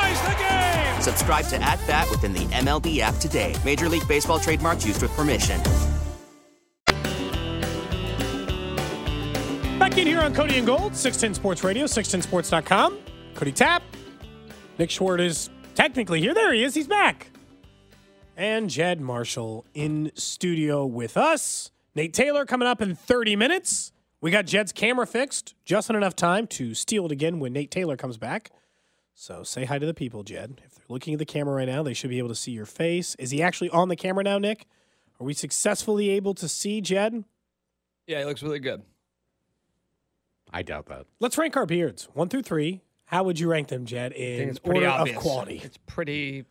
[1.01, 3.55] Subscribe to At Bat within the MLB app today.
[3.65, 5.61] Major League Baseball trademarks used with permission.
[9.79, 12.99] Back in here on Cody and Gold, 610 Sports Radio, 610sports.com.
[13.33, 13.81] Cody Tapp.
[14.77, 16.35] Nick Schwartz is technically here.
[16.35, 16.75] There he is.
[16.75, 17.31] He's back.
[18.37, 21.71] And Jed Marshall in studio with us.
[21.95, 23.91] Nate Taylor coming up in 30 minutes.
[24.21, 27.71] We got Jed's camera fixed just in enough time to steal it again when Nate
[27.71, 28.51] Taylor comes back.
[29.21, 30.61] So say hi to the people, Jed.
[30.65, 32.65] If they're looking at the camera right now, they should be able to see your
[32.65, 33.13] face.
[33.19, 34.65] Is he actually on the camera now, Nick?
[35.19, 37.23] Are we successfully able to see Jed?
[38.07, 38.81] Yeah, he looks really good.
[40.51, 41.05] I doubt that.
[41.19, 42.81] Let's rank our beards one through three.
[43.05, 45.17] How would you rank them, Jed, I think in it's pretty order obvious.
[45.17, 45.61] of quality?
[45.63, 46.45] It's pretty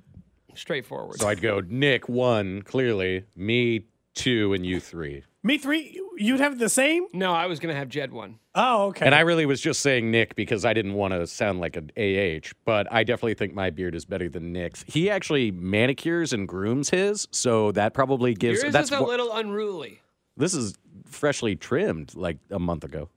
[0.54, 1.18] straightforward.
[1.18, 5.24] So I'd go Nick one, clearly, me two, and you three.
[5.42, 5.98] Me three.
[6.18, 7.06] You'd have the same.
[7.14, 8.38] no, I was gonna have Jed one.
[8.54, 9.06] Oh, okay.
[9.06, 11.90] And I really was just saying Nick because I didn't want to sound like an
[11.96, 14.84] AH, but I definitely think my beard is better than Nick's.
[14.86, 18.60] He actually manicures and grooms his, so that probably gives.
[18.62, 20.00] Yours that's is a wha- little unruly.
[20.36, 20.74] This is
[21.06, 23.08] freshly trimmed like a month ago.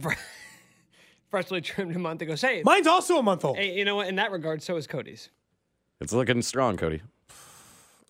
[1.30, 2.34] Freshly trimmed a month ago.
[2.36, 3.56] Say, Mine's also a month old.
[3.56, 4.08] hey, you know what?
[4.08, 5.30] In that regard, so is Cody's.
[6.00, 7.02] It's looking strong, Cody.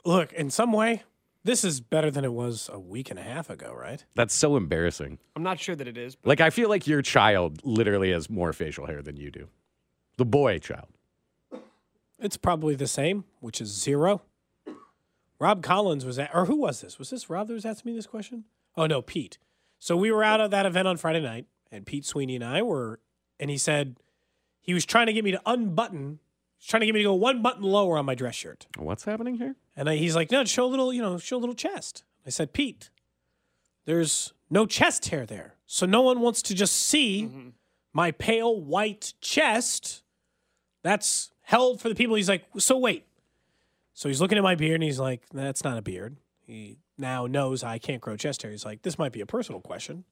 [0.05, 1.03] Look, in some way,
[1.47, 4.05] this is better than it was a week and a half ago, right?
[4.15, 5.19] That's so embarrassing.
[5.37, 6.17] I'm not sure that it is.
[6.17, 9.49] But Like I feel like your child literally has more facial hair than you do.
[10.17, 10.89] The boy child.
[12.19, 14.23] It's probably the same, which is zero.
[15.39, 16.99] Rob Collins was at, or who was this?
[16.99, 18.45] Was this Rob that was asking me this question?
[18.77, 19.39] Oh no, Pete.
[19.79, 22.63] So we were out at that event on Friday night, and Pete Sweeney and I
[22.63, 23.01] were,
[23.39, 23.99] and he said
[24.61, 26.26] he was trying to get me to unbutton, he's
[26.67, 28.67] trying to get me to go one button lower on my dress shirt.
[28.77, 29.57] What's happening here?
[29.77, 32.03] And I, he's like, no, show a little, you know, show a little chest.
[32.27, 32.91] I said, Pete,
[33.85, 35.55] there's no chest hair there.
[35.67, 37.49] So no one wants to just see mm-hmm.
[37.93, 40.03] my pale white chest.
[40.83, 42.17] That's held for the people.
[42.17, 43.07] He's like, so wait.
[43.95, 46.17] So he's looking at my beard and he's like, that's not a beard.
[46.41, 48.51] He now knows I can't grow chest hair.
[48.51, 50.05] He's like, this might be a personal question,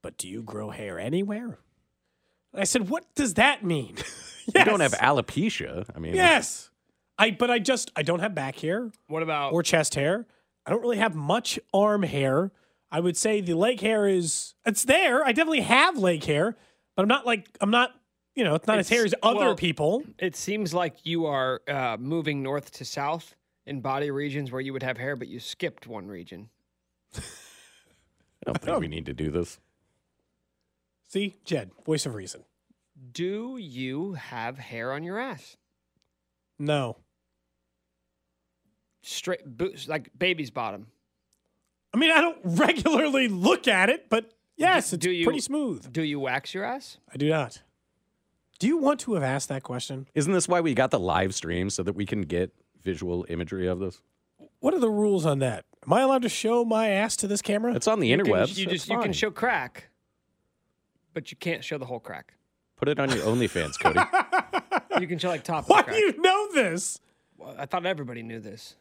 [0.00, 1.58] but do you grow hair anywhere?
[2.54, 3.96] I said, what does that mean?
[4.54, 5.84] You don't have alopecia.
[5.94, 6.70] I mean, Yes.
[7.18, 10.26] I but I just I don't have back hair what about or chest hair.
[10.66, 12.50] I don't really have much arm hair.
[12.90, 15.24] I would say the leg hair is it's there.
[15.24, 16.56] I definitely have leg hair,
[16.96, 17.90] but I'm not like I'm not,
[18.34, 20.04] you know, it's not as It's- hairy as other well, people.
[20.18, 23.34] It seems like you are uh, moving north to south
[23.66, 26.48] in body regions where you would have hair, but you skipped one region.
[27.14, 27.20] I
[28.46, 29.58] don't think we need to do this.
[31.08, 32.42] See, Jed, voice of reason.
[33.10, 35.56] Do you have hair on your ass?
[36.58, 36.98] No.
[39.02, 40.86] Straight boots, like baby's bottom.
[41.92, 45.92] I mean, I don't regularly look at it, but yes, it's do you- pretty smooth.
[45.92, 46.98] Do you wax your ass?
[47.12, 47.62] I do not.
[48.60, 50.06] Do you want to have asked that question?
[50.14, 52.52] Isn't this why we got the live stream so that we can get
[52.84, 54.00] visual imagery of this?
[54.60, 55.64] What are the rules on that?
[55.84, 57.74] Am I allowed to show my ass to this camera?
[57.74, 58.56] It's on the You can- interwebs.
[58.56, 59.88] you It's just you can show crack,
[61.12, 62.34] but you can't show the whole crack.
[62.82, 64.00] Put it on your OnlyFans, Cody.
[65.00, 65.64] You can show like top.
[65.64, 67.00] of Why the do you know this?
[67.38, 68.74] Well, I thought everybody knew this.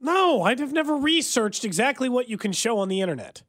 [0.00, 3.42] No, I'd have never researched exactly what you can show on the internet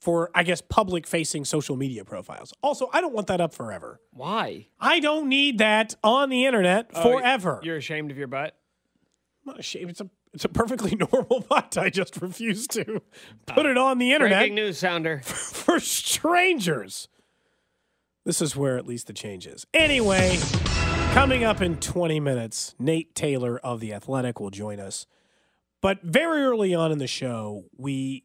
[0.00, 2.54] for, I guess, public facing social media profiles.
[2.62, 4.00] Also, I don't want that up forever.
[4.12, 4.68] Why?
[4.80, 7.60] I don't need that on the internet Oh, forever.
[7.62, 8.56] You're ashamed of your butt.
[9.44, 9.90] I'm not ashamed.
[9.90, 11.76] It's a, it's a perfectly normal butt.
[11.76, 13.02] I just refuse to
[13.46, 15.20] put it on the internet Breaking news sounder.
[15.24, 17.08] for strangers.
[18.30, 19.66] This is where at least the change is.
[19.74, 20.38] Anyway,
[21.14, 25.04] coming up in 20 minutes, Nate Taylor of The Athletic will join us.
[25.82, 28.22] But very early on in the show, we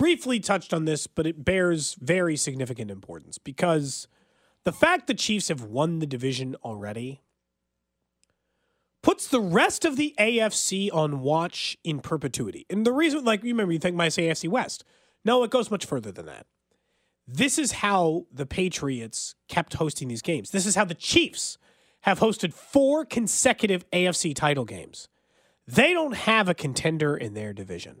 [0.00, 4.08] briefly touched on this, but it bears very significant importance because
[4.64, 7.20] the fact the Chiefs have won the division already
[9.00, 12.66] puts the rest of the AFC on watch in perpetuity.
[12.68, 14.82] And the reason, like, you remember, you think my say AFC West.
[15.24, 16.48] No, it goes much further than that.
[17.30, 20.50] This is how the Patriots kept hosting these games.
[20.50, 21.58] This is how the Chiefs
[22.00, 25.08] have hosted four consecutive AFC title games.
[25.66, 27.96] They don't have a contender in their division.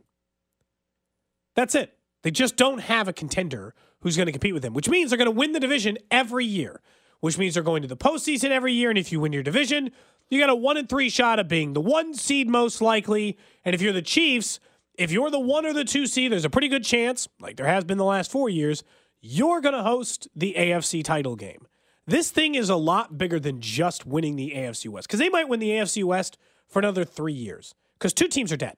[1.54, 1.92] That's it.
[2.22, 5.18] They just don't have a contender who's going to compete with them, which means they're
[5.18, 6.80] going to win the division every year,
[7.20, 8.88] which means they're going to the postseason every year.
[8.88, 9.90] And if you win your division,
[10.30, 13.36] you got a one in three shot of being the one seed most likely.
[13.62, 14.58] And if you're the Chiefs,
[14.94, 17.66] if you're the one or the two seed, there's a pretty good chance, like there
[17.66, 18.84] has been the last four years,
[19.20, 21.66] you're going to host the AFC title game.
[22.06, 25.48] This thing is a lot bigger than just winning the AFC West because they might
[25.48, 28.76] win the AFC West for another three years because two teams are dead.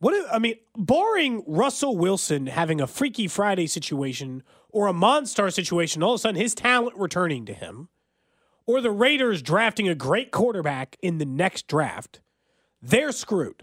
[0.00, 5.52] What if, I mean, barring Russell Wilson having a Freaky Friday situation or a Monstar
[5.52, 7.88] situation, all of a sudden his talent returning to him,
[8.66, 12.20] or the Raiders drafting a great quarterback in the next draft,
[12.80, 13.62] they're screwed.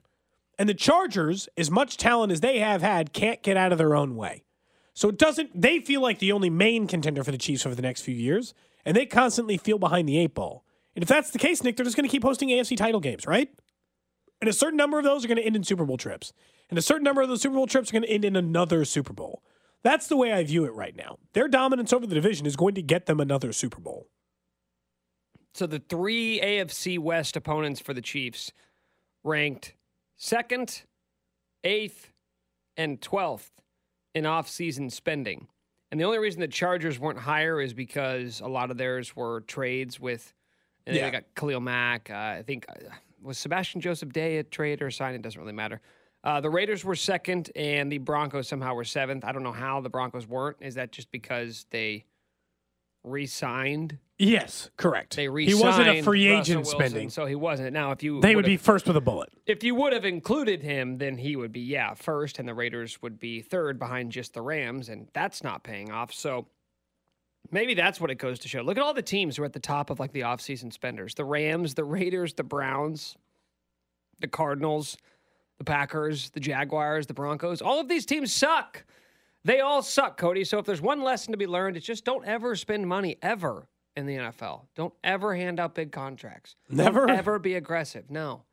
[0.60, 3.96] And the Chargers, as much talent as they have had, can't get out of their
[3.96, 4.44] own way.
[4.98, 7.84] So it doesn't, they feel like the only main contender for the Chiefs over the
[7.84, 10.66] next few years, and they constantly feel behind the eight ball.
[10.96, 13.28] And if that's the case, Nick, they're just going to keep hosting AFC title games,
[13.28, 13.48] right?
[14.42, 16.34] And a certain number of those are going to end in Super Bowl trips.
[16.72, 18.84] And a certain number of those Super Bowl trips are going to end in another
[18.86, 19.44] Super Bowl.
[19.84, 21.20] That's the way I view it right now.
[21.34, 24.08] Their dominance over the division is going to get them another Super Bowl.
[25.54, 28.52] So the three AFC West opponents for the Chiefs
[29.24, 29.76] ranked
[30.16, 30.86] second,
[31.64, 32.10] eighth,
[32.76, 33.52] and 12th
[34.18, 35.48] in offseason spending.
[35.92, 39.42] And the only reason the Chargers weren't higher is because a lot of theirs were
[39.42, 40.34] trades with,
[40.86, 41.06] and Yeah.
[41.06, 42.10] they got Khalil Mack.
[42.10, 42.74] Uh, I think, uh,
[43.22, 45.16] was Sebastian Joseph Day a trade or a sign?
[45.16, 45.80] It doesn't really matter.
[46.24, 49.24] Uh, the Raiders were second, and the Broncos somehow were seventh.
[49.24, 50.58] I don't know how the Broncos weren't.
[50.60, 52.06] Is that just because they
[53.04, 53.98] re signed?
[54.20, 55.16] Yes, correct.
[55.16, 57.10] They he re-signed wasn't a free agent spending.
[57.12, 57.72] so he wasn't.
[57.74, 59.30] Now, if you They would would've- be first with a bullet.
[59.46, 63.00] if you would have included him, then he would be yeah first, and the Raiders
[63.04, 66.12] would be third behind just the Rams, and that's not paying off.
[66.12, 66.48] So
[67.52, 68.62] maybe that's what it goes to show.
[68.62, 71.14] Look at all the teams who are at the top of like the offseason spenders:
[71.14, 73.18] the Rams, the Raiders, the Browns,
[74.20, 74.98] the Cardinals,
[75.60, 77.62] the Packers, the Jaguars, the Broncos.
[77.62, 78.84] All of these teams suck.
[79.44, 80.44] They all suck, Cody.
[80.44, 83.68] So if there's one lesson to be learned, it's just don't ever spend money ever
[83.98, 84.62] in the NFL.
[84.76, 86.56] Don't ever hand out big contracts.
[86.70, 87.08] Never?
[87.08, 88.10] Don't ever be aggressive.
[88.10, 88.44] No.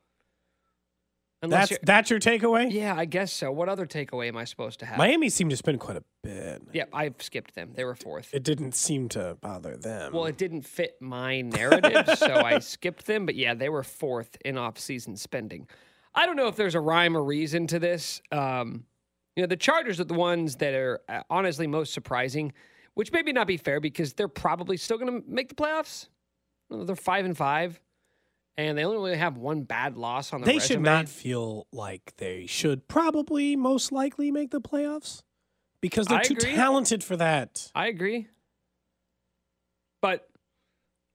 [1.42, 2.72] Unless That's that's your takeaway.
[2.72, 3.52] yeah, I guess so.
[3.52, 4.96] What other takeaway am I supposed to have?
[4.96, 6.62] Miami seemed to spend quite a bit.
[6.72, 7.72] Yep, I've skipped them.
[7.74, 8.30] They were fourth.
[8.32, 10.14] It didn't seem to bother them.
[10.14, 13.26] Well, it didn't fit my narrative, so I skipped them.
[13.26, 15.68] But yeah, they were fourth in off-season spending.
[16.14, 18.22] I don't know if there's a rhyme or reason to this.
[18.32, 18.86] Um,
[19.36, 22.54] you know, the Chargers are the ones that are uh, honestly most surprising,
[22.94, 26.08] which maybe not be fair because they're probably still going to make the playoffs.
[26.70, 27.80] They're five and five,
[28.56, 30.76] and they only really have one bad loss on the they resume.
[30.76, 35.22] should not feel like they should probably most likely make the playoffs
[35.80, 36.54] because they're I too agree.
[36.54, 37.70] talented for that.
[37.74, 38.28] I agree.
[40.00, 40.28] But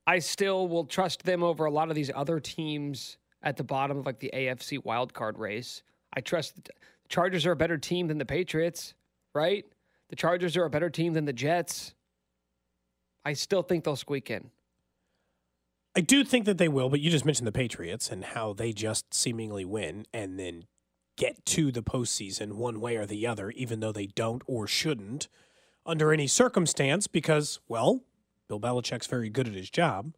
[0.07, 3.97] I still will trust them over a lot of these other teams at the bottom
[3.97, 5.83] of like the AFC wildcard race.
[6.13, 6.71] I trust the
[7.07, 8.93] Chargers are a better team than the Patriots,
[9.33, 9.65] right?
[10.09, 11.93] The Chargers are a better team than the Jets.
[13.23, 14.49] I still think they'll squeak in.
[15.95, 18.73] I do think that they will, but you just mentioned the Patriots and how they
[18.73, 20.65] just seemingly win and then
[21.17, 25.27] get to the postseason one way or the other, even though they don't or shouldn't
[25.85, 28.03] under any circumstance because, well,
[28.47, 30.13] Bill Belichick's very good at his job.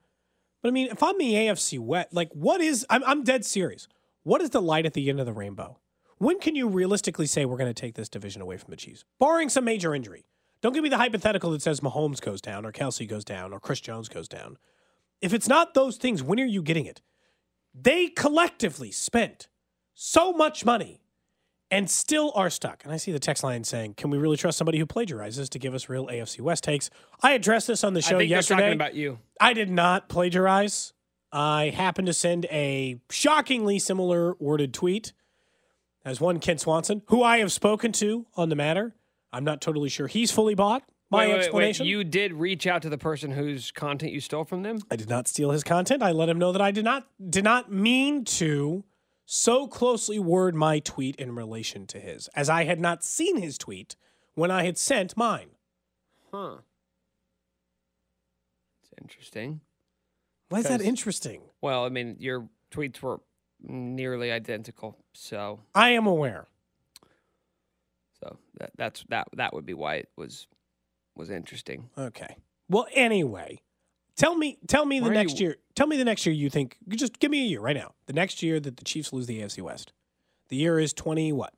[0.62, 3.88] But I mean, if I'm the AFC West, like, what is, I'm, I'm dead serious.
[4.24, 5.80] What is the light at the end of the rainbow?
[6.22, 9.04] When can you realistically say we're going to take this division away from the Chiefs,
[9.20, 10.28] barring some major injury?
[10.62, 13.60] Don't give me the hypothetical that says Mahomes goes down or Kelce goes down or
[13.60, 14.60] Chris Jones goes down.
[15.20, 17.02] If it's not those things, when are you getting it?
[17.74, 19.48] They collectively spent
[19.96, 21.02] so much money
[21.72, 22.84] and still are stuck.
[22.84, 25.58] And I see the text line saying, "Can we really trust somebody who plagiarizes to
[25.58, 26.92] give us real AFC West takes?"
[27.24, 28.62] I addressed this on the show I think yesterday.
[28.62, 29.18] talking about you.
[29.40, 30.94] I did not plagiarize.
[31.32, 35.14] I happened to send a shockingly similar worded tweet
[36.04, 38.96] as one Kent Swanson, who I have spoken to on the matter.
[39.32, 41.86] I'm not totally sure he's fully bought my Wait, wait, wait, explanation.
[41.86, 44.80] You did reach out to the person whose content you stole from them?
[44.90, 46.02] I did not steal his content.
[46.02, 48.86] I let him know that I did not did not mean to
[49.26, 53.58] so closely word my tweet in relation to his, as I had not seen his
[53.58, 53.96] tweet
[54.34, 55.50] when I had sent mine.
[56.32, 56.58] Huh.
[58.84, 59.62] It's interesting.
[60.50, 61.42] Why is that interesting?
[61.62, 63.22] Well, I mean, your tweets were
[63.64, 66.48] nearly identical, so I am aware.
[68.20, 70.48] so that that's that that would be why it was
[71.16, 71.90] was interesting.
[71.98, 72.38] Okay.
[72.70, 73.62] Well, anyway,
[74.18, 75.56] Tell me, tell me the Why next you- year.
[75.74, 76.78] Tell me the next year you think.
[76.90, 77.94] Just give me a year right now.
[78.06, 79.94] The next year that the Chiefs lose the AFC West.
[80.50, 81.54] The year is twenty what?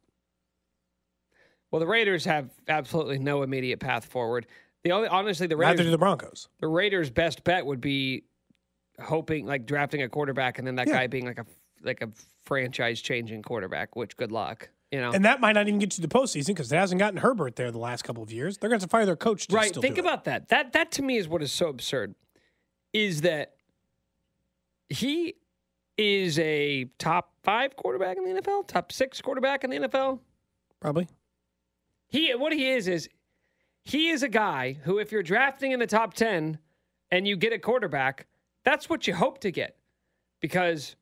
[1.72, 4.46] Well, the Raiders have absolutely no immediate path forward.
[4.84, 6.48] The only, honestly, the Raiders, Neither do the Broncos.
[6.60, 8.24] the Raiders' best bet would be
[9.02, 10.94] hoping, like drafting a quarterback, and then that Yeah.
[10.94, 11.46] guy being like a
[11.84, 12.10] like a
[12.46, 13.96] franchise-changing quarterback.
[13.96, 15.12] Which, good luck, you know.
[15.12, 17.72] And that might not even get to the postseason because it hasn't gotten Herbert there
[17.72, 18.58] the last couple of years.
[18.58, 19.48] They're going to fire their coach.
[19.50, 19.70] Right.
[19.70, 20.06] Still Think do it.
[20.06, 20.50] about that.
[20.50, 22.16] That that to me is what is so absurd.
[22.94, 23.54] Is that
[24.90, 25.36] he
[25.98, 30.20] is a top five quarterback in the NFL, top six quarterback in the NFL.
[30.80, 31.08] probably.
[32.08, 33.10] He what he is is
[33.84, 36.60] he is a guy who if you're drafting in the top 10
[37.12, 38.28] and you get a quarterback,
[38.64, 39.78] that's what you hope to get.
[40.40, 40.96] Because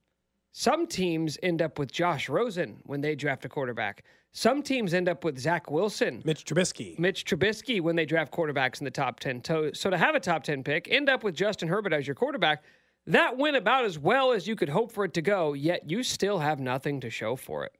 [0.51, 4.03] some teams end up with Josh Rosen when they draft a quarterback.
[4.33, 6.97] Some teams end up with Zach Wilson, Mitch Trubisky.
[6.97, 9.43] Mitch Trubisky when they draft quarterbacks in the top 10.
[9.43, 12.15] So, so to have a top 10 pick, end up with Justin Herbert as your
[12.15, 12.63] quarterback,
[13.07, 16.03] that went about as well as you could hope for it to go, yet you
[16.03, 17.75] still have nothing to show for it.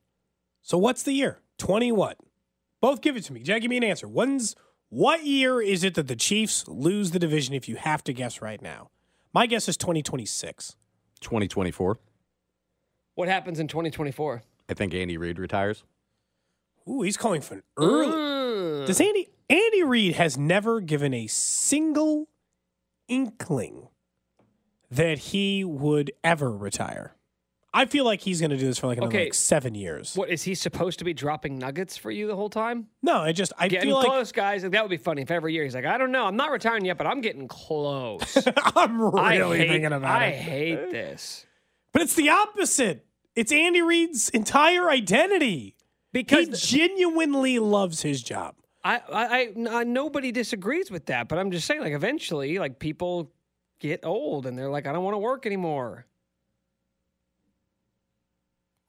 [0.62, 1.40] So what's the year?
[1.58, 2.18] Twenty what?
[2.82, 3.42] Both give it to me.
[3.44, 4.08] Jack, give me an answer.
[4.08, 4.56] When's
[4.90, 7.54] what year is it that the Chiefs lose the division?
[7.54, 8.90] If you have to guess right now,
[9.34, 10.76] my guess is twenty twenty six.
[11.22, 12.00] 2024.
[13.16, 14.44] What happens in 2024?
[14.70, 15.84] I think Andy Reid retires.
[16.90, 18.08] Ooh, he's calling for an early.
[18.08, 18.86] Mm.
[18.88, 22.30] Does Andy Andy Reid has never given a single
[23.08, 23.90] inkling
[24.90, 27.16] that he would ever retire.
[27.74, 29.24] I feel like he's going to do this for like another Okay.
[29.26, 30.14] like seven years.
[30.16, 32.88] What is he supposed to be dropping nuggets for you the whole time?
[33.02, 34.64] No, I just I getting feel like close, guys.
[34.64, 36.84] That would be funny if every year he's like, I don't know, I'm not retiring
[36.84, 38.38] yet, but I'm getting close.
[38.76, 40.28] I'm really hate, thinking about I it.
[40.28, 41.46] I hate this
[41.94, 43.06] But it's the opposite.
[43.36, 45.76] It's Andy Reid's entire identity.
[46.14, 48.56] because he genuinely loves his job.
[48.84, 51.28] I, I, I, I- uh, nobody disagrees with that.
[51.28, 53.32] But I'm just saying, like, eventually, like people
[53.80, 56.06] get old and they're like, I don't want to work anymore.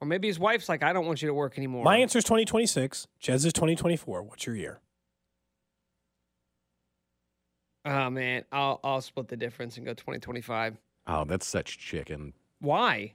[0.00, 1.84] Or maybe his wife's like, I don't want you to work anymore.
[1.84, 3.06] My answer is 2026.
[3.20, 4.22] Jed's is 2024.
[4.22, 4.80] What's your year?
[7.84, 10.76] Oh man, I'll I'll split the difference and go 2025.
[11.08, 12.32] Oh, that's such chicken.
[12.62, 13.12] Why?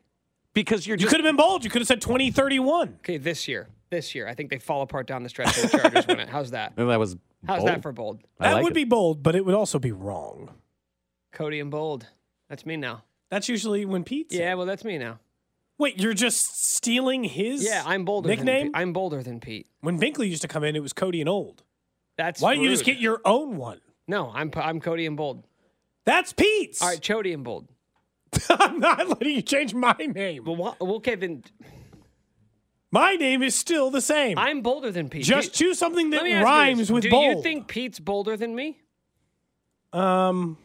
[0.53, 1.63] Because you're You could have been bold.
[1.63, 2.97] You could have said 2031.
[2.99, 3.67] Okay, this year.
[3.89, 4.27] This year.
[4.27, 6.29] I think they fall apart down the stretch and the Chargers win it.
[6.37, 6.73] How's that?
[6.77, 7.69] And that was How's bold.
[7.69, 8.19] that for bold?
[8.39, 8.75] I That like would it.
[8.75, 10.49] be bold, but it would also be wrong.
[11.31, 12.05] Cody and bold.
[12.49, 13.03] That's me now.
[13.29, 14.33] That's usually when Pete's.
[14.35, 15.19] Yeah, well, that's me now.
[15.77, 18.27] Wait, you're just stealing his Yeah, I'm bolder.
[18.29, 18.65] Than nickname?
[18.67, 18.71] Pete.
[18.75, 19.67] I'm bolder than Pete.
[19.81, 21.63] when Binkley used to come in, it was Cody and Old.
[22.17, 22.93] That's Why don't you just rude.
[22.93, 23.79] get your own one?
[24.07, 25.43] No, I'm I'm Cody and bold.
[26.05, 26.81] That's Pete's.
[26.81, 27.67] All right, Chody and bold.
[28.49, 30.43] I'm not letting you change my name.
[30.45, 31.43] Well, wha- well, okay, then
[32.91, 34.37] My name is still the same.
[34.37, 35.23] I'm bolder than Pete.
[35.25, 36.91] Just Do choose something that let me ask you rhymes this.
[36.91, 37.37] with Do bold.
[37.37, 38.79] you think Pete's bolder than me?
[39.93, 40.57] Um,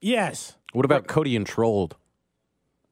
[0.00, 0.54] yes.
[0.72, 1.96] What about Cody and Trolled?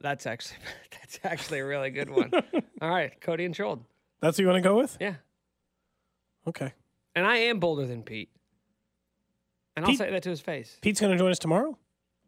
[0.00, 0.58] That's actually
[0.92, 2.30] that's actually a really good one.
[2.80, 3.84] All right, Cody and Trolled.
[4.20, 4.96] That's what you want to go with?
[5.00, 5.14] Yeah,
[6.46, 6.72] Okay.
[7.14, 8.30] and I am bolder than Pete.
[9.76, 10.78] And I'll Pete- say that to his face.
[10.80, 11.76] Pete's going to join us tomorrow.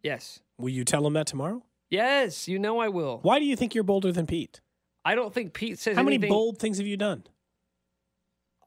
[0.03, 0.41] Yes.
[0.59, 1.63] Will you tell him that tomorrow?
[1.91, 3.21] Yes, you know I will.
[3.23, 4.61] Why do you think you're bolder than Pete?
[5.05, 6.31] I don't think Pete says How many anything.
[6.31, 7.25] bold things have you done?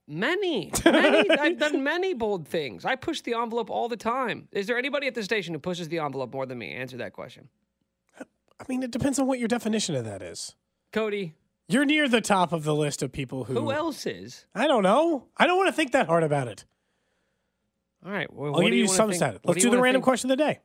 [0.07, 1.29] Many, many.
[1.29, 2.83] I've done many bold things.
[2.85, 4.47] I push the envelope all the time.
[4.51, 6.71] Is there anybody at the station who pushes the envelope more than me?
[6.73, 7.49] Answer that question.
[8.19, 10.55] I mean, it depends on what your definition of that is.
[10.93, 11.33] Cody,
[11.67, 13.53] You're near the top of the list of people who.
[13.53, 14.45] who else is?
[14.53, 15.27] I don't know.
[15.37, 16.65] I don't want to think that hard about it.
[18.05, 18.31] All right.
[18.31, 19.39] Well, I'll what give do you wanna some think- stat.
[19.45, 20.05] Let's you do the random think?
[20.05, 20.59] question of the day.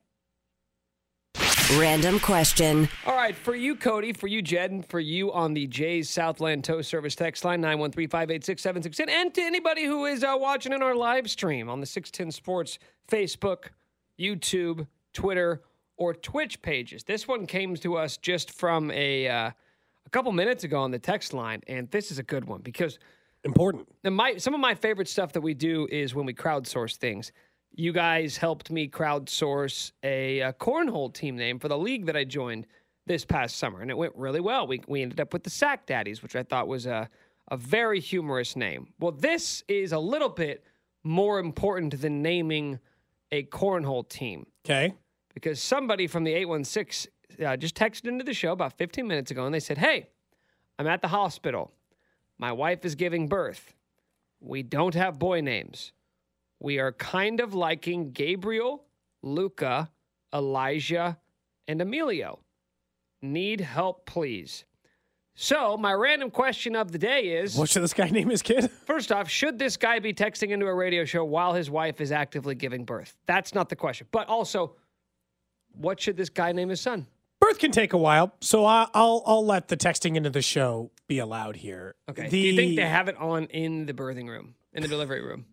[1.74, 2.88] Random question.
[3.06, 6.62] All right, for you, Cody, for you, Jed, and for you on the Jay's Southland
[6.62, 11.28] Tow Service text line, 913-586-7610, and to anybody who is uh, watching in our live
[11.28, 13.70] stream on the 610 Sports Facebook,
[14.16, 15.62] YouTube, Twitter,
[15.96, 17.02] or Twitch pages.
[17.02, 21.00] This one came to us just from a, uh, a couple minutes ago on the
[21.00, 23.00] text line, and this is a good one because
[23.42, 23.88] Important.
[24.02, 27.32] and my some of my favorite stuff that we do is when we crowdsource things.
[27.78, 32.24] You guys helped me crowdsource a, a cornhole team name for the league that I
[32.24, 32.66] joined
[33.04, 34.66] this past summer, and it went really well.
[34.66, 37.08] We we ended up with the Sack Daddies, which I thought was a
[37.48, 38.88] a very humorous name.
[38.98, 40.64] Well, this is a little bit
[41.04, 42.80] more important than naming
[43.30, 44.92] a cornhole team Okay.
[45.32, 47.12] because somebody from the 816
[47.46, 50.08] uh, just texted into the show about 15 minutes ago and they said, Hey,
[50.78, 51.70] I'm at the hospital.
[52.38, 53.74] My wife is giving birth.
[54.40, 55.92] We don't have boy names.
[56.61, 58.84] We are kind of liking Gabriel,
[59.22, 59.90] Luca,
[60.34, 61.18] Elijah,
[61.68, 62.40] and Emilio.
[63.22, 64.64] Need help, please.
[65.38, 68.70] So, my random question of the day is What should this guy name his kid?
[68.86, 72.11] First off, should this guy be texting into a radio show while his wife is
[72.11, 73.14] actively giving birth?
[73.26, 74.07] That's not the question.
[74.11, 74.76] But also,
[75.72, 77.07] what should this guy name his son?
[77.38, 80.90] Birth can take a while, so I, I'll I'll let the texting into the show
[81.07, 81.96] be allowed here.
[82.09, 82.24] Okay.
[82.24, 85.20] The, Do you think they have it on in the birthing room, in the delivery
[85.20, 85.44] room?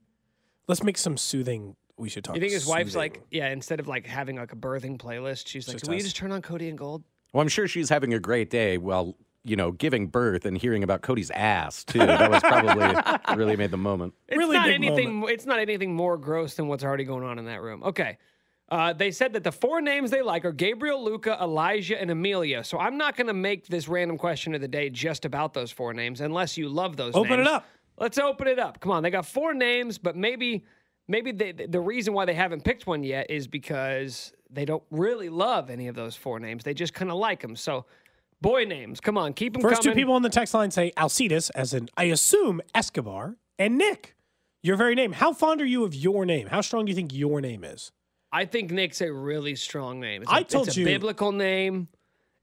[0.68, 1.76] Let's make some soothing.
[1.98, 2.36] We should talk.
[2.36, 5.68] You think his wife's like, yeah, instead of like having like a birthing playlist, she's
[5.68, 6.06] like, Just "Will you us.
[6.06, 7.04] just turn on Cody and Gold?"
[7.34, 10.84] Well, I'm sure she's having a great day while, you know, giving birth and hearing
[10.84, 12.00] about Cody's ass, too.
[12.00, 14.14] That was probably really made the moment.
[14.28, 15.24] It's Really not big anything.
[15.28, 17.84] It's not anything more gross than what's already going on in that room.
[17.84, 18.18] Okay.
[18.70, 22.64] Uh, they said that the four names they like are Gabriel, Luca, Elijah, and Amelia.
[22.64, 25.72] So I'm not going to make this random question of the day just about those
[25.72, 27.14] four names, unless you love those.
[27.14, 27.68] Open it up.
[27.98, 28.80] Let's open it up.
[28.80, 30.66] Come on, they got four names, but maybe,
[31.08, 35.30] maybe they, the reason why they haven't picked one yet is because they don't really
[35.30, 36.64] love any of those four names.
[36.64, 37.56] They just kind of like them.
[37.56, 37.86] So,
[38.42, 39.94] boy names, come on, keep them First coming.
[39.96, 44.16] two people on the text line say Alcides, as in I assume Escobar, and Nick.
[44.64, 45.12] Your very name.
[45.12, 46.48] How fond are you of your name?
[46.48, 47.92] How strong do you think your name is?
[48.32, 50.22] I think Nick's a really strong name.
[50.24, 51.90] It's a, I told it's a you- biblical name.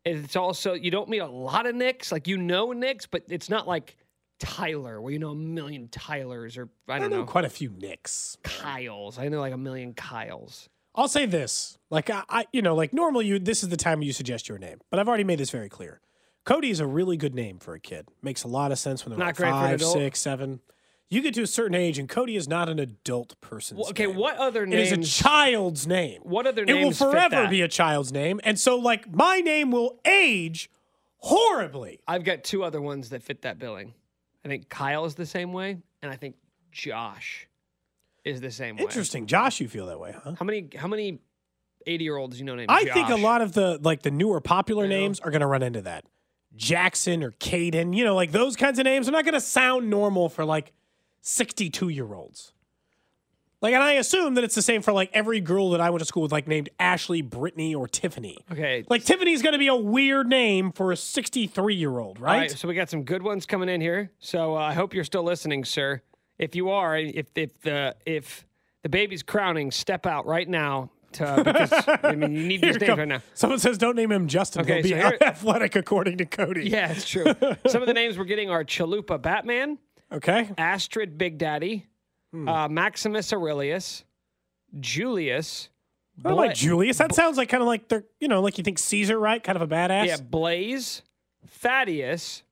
[0.05, 2.13] It's also you don't meet a lot of Nicks.
[2.13, 3.97] Like you know Nicks, but it's not like
[4.41, 7.51] Tyler, where you know a million Tylers or I I don't know know quite a
[7.51, 8.37] few Nicks.
[8.43, 9.19] Kyles.
[9.19, 10.69] I know like a million Kyles.
[10.95, 14.03] I'll say this, like I, I, you know, like normally you, this is the time
[14.03, 16.01] you suggest your name, but I've already made this very clear.
[16.45, 18.09] Cody is a really good name for a kid.
[18.23, 20.61] Makes a lot of sense when they're Not like five, six, seven.
[21.09, 23.77] You get to a certain age, and Cody is not an adult person.
[23.77, 24.17] Well, okay, name.
[24.17, 24.79] what other name?
[24.79, 26.23] It is a child's name.
[26.23, 26.77] What other name?
[26.77, 30.71] It will forever be a child's name, and so like my name will age
[31.19, 32.01] horribly.
[32.09, 33.95] I've got two other ones that fit that billing.
[34.45, 36.37] I think Kyle is the same way, and I think
[36.73, 37.49] Josh
[38.25, 38.83] is the same way.
[38.83, 39.61] Interesting, Josh.
[39.61, 40.35] You feel that way, huh?
[40.39, 41.21] How many how many
[41.87, 42.95] eighty year olds you know named I Josh?
[42.95, 44.91] think a lot of the like the newer popular know.
[44.91, 46.05] names are going to run into that.
[46.57, 49.89] Jackson or Caden, you know, like those kinds of names are not going to sound
[49.89, 50.73] normal for like
[51.23, 52.53] 62 year olds.
[53.63, 56.01] Like, and I assume that it's the same for like every girl that I went
[56.01, 58.39] to school with, like named Ashley, Brittany, or Tiffany.
[58.51, 58.85] Okay.
[58.89, 62.33] Like Tiffany's going to be a weird name for a 63 year old, right?
[62.33, 62.51] All right?
[62.51, 64.11] so we got some good ones coming in here.
[64.19, 66.01] So uh, I hope you're still listening, sir.
[66.39, 68.47] If you are, if if the if
[68.83, 70.91] the baby's crowning, step out right now.
[71.15, 73.21] To, because I mean, you need these names right now.
[73.35, 74.63] Someone says, "Don't name him Justin.
[74.63, 77.25] Okay, He'll be here- athletic, according to Cody." Yeah, it's true.
[77.67, 79.77] Some of the names we're getting are Chalupa Batman,
[80.11, 80.49] Okay.
[80.57, 81.87] Astrid Big Daddy,
[82.33, 82.49] Hmm.
[82.49, 84.05] uh, Maximus Aurelius,
[84.79, 85.69] Julius.
[86.25, 86.99] I don't like Julius.
[86.99, 89.43] That sounds like kind of like they're, you know, like you think Caesar, right?
[89.43, 90.07] Kind of a badass.
[90.07, 91.03] Yeah, Blaze,
[91.47, 92.43] Thaddeus,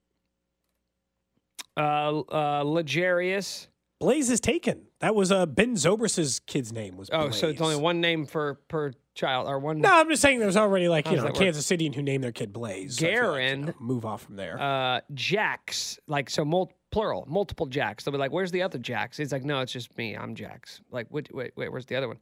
[1.77, 3.69] uh, uh, Legarius.
[4.01, 4.83] Blaze is taken.
[5.01, 7.11] That was uh, Ben Zobrist's kid's name was.
[7.13, 9.81] Oh, so it's only one name per per child or one.
[9.81, 11.35] No, I'm just saying there's already like you know work?
[11.35, 12.97] Kansas City who named their kid Blaze.
[12.99, 13.65] So like, you Garen.
[13.67, 14.61] know, move off from there.
[14.61, 18.05] uh, Jacks, like so, mul- plural, multiple Jacks.
[18.05, 20.15] They'll be like, "Where's the other Jacks?" He's like, "No, it's just me.
[20.17, 21.71] I'm Jacks." Like, wait, wait, wait.
[21.71, 22.19] Where's the other one?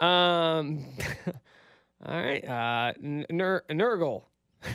[0.00, 0.84] Um,
[2.06, 4.24] all right, uh, Ner- Nurgle.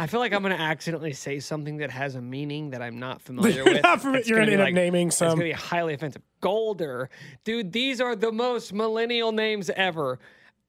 [0.00, 3.00] I feel like I'm going to accidentally say something that has a meaning that I'm
[3.00, 3.82] not familiar You're with.
[3.82, 5.26] not familiar- you're gonna gonna end up naming some.
[5.26, 6.22] It's going to be highly offensive.
[6.40, 7.10] Golder,
[7.42, 7.72] dude.
[7.72, 10.20] These are the most millennial names ever,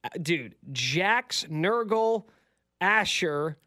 [0.04, 0.56] Uh, dude.
[0.72, 2.24] Jax, Nurgle,
[2.82, 3.58] Asher.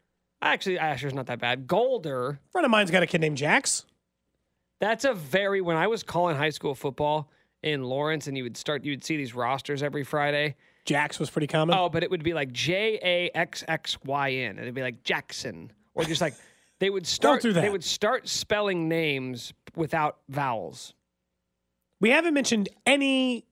[0.43, 1.67] Actually, Asher's not that bad.
[1.67, 2.39] Golder.
[2.47, 3.85] A friend of mine's got a kid named Jax.
[4.81, 7.31] That's a very when I was calling high school football
[7.63, 10.55] in Lawrence, and you would start, you would see these rosters every Friday.
[10.85, 11.77] Jax was pretty common.
[11.77, 14.81] Oh, but it would be like J A X X Y N, and it'd be
[14.81, 16.33] like Jackson, or just like
[16.79, 17.41] they would start.
[17.41, 17.61] do that.
[17.61, 20.93] They would start spelling names without vowels.
[22.01, 23.45] We haven't mentioned any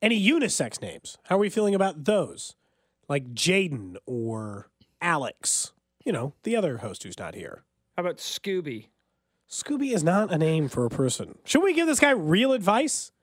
[0.00, 1.18] any unisex names.
[1.24, 2.54] How are we feeling about those?
[3.08, 4.68] Like Jaden or
[5.02, 5.72] Alex.
[6.04, 7.64] You know, the other host who's not here.
[7.96, 8.88] How about Scooby?
[9.48, 11.38] Scooby is not a name for a person.
[11.44, 13.10] Should we give this guy real advice?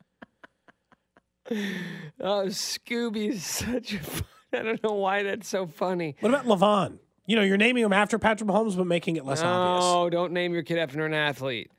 [2.21, 3.99] Oh, Scooby is such a.
[3.99, 6.15] Fun, I don't know why that's so funny.
[6.19, 6.99] What about Lavon?
[7.25, 9.83] You know, you're naming him after Patrick Mahomes, but making it less obvious.
[9.83, 11.71] No, don't name your kid after an athlete.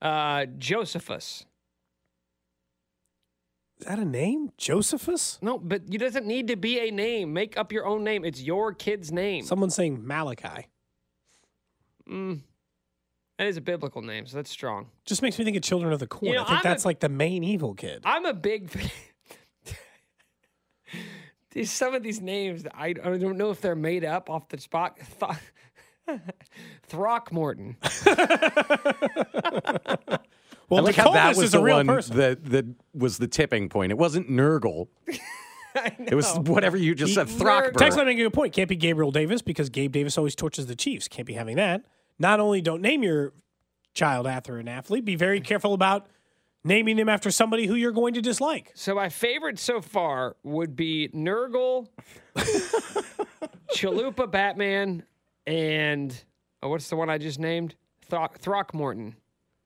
[0.00, 1.44] Uh, Josephus.
[3.80, 4.50] Is that a name?
[4.56, 5.38] Josephus?
[5.40, 7.32] No, but it doesn't need to be a name.
[7.32, 8.24] Make up your own name.
[8.24, 9.44] It's your kid's name.
[9.44, 10.66] Someone's saying Malachi.
[12.10, 12.40] Mm,
[13.38, 14.88] that is a biblical name, so that's strong.
[15.04, 16.32] Just makes me think of Children of the Corn.
[16.32, 18.02] You know, I think I'm a- that's like the main evil kid.
[18.04, 18.70] I'm a big.
[21.52, 24.58] These some of these names I, I don't know if they're made up off the
[24.58, 24.98] spot.
[26.06, 26.20] Th-
[26.88, 27.76] Throckmorton.
[30.68, 32.16] Well, I like how that was is a the real one person.
[32.16, 33.92] that that was the tipping point.
[33.92, 34.88] It wasn't Nurgle.
[35.98, 37.28] It was whatever you just said.
[37.28, 37.78] Throckmorton.
[37.78, 38.52] Text line making a good point.
[38.52, 41.06] Can't be Gabriel Davis because Gabe Davis always torches the Chiefs.
[41.06, 41.84] Can't be having that.
[42.18, 43.32] Not only don't name your
[43.94, 46.08] child after an athlete, be very careful about
[46.64, 48.72] naming them after somebody who you're going to dislike.
[48.74, 51.86] So my favorite so far would be Nurgle,
[53.74, 55.04] Chalupa Batman,
[55.46, 56.14] and
[56.62, 57.74] oh, what's the one I just named?
[58.10, 59.14] Throck- Throckmorton.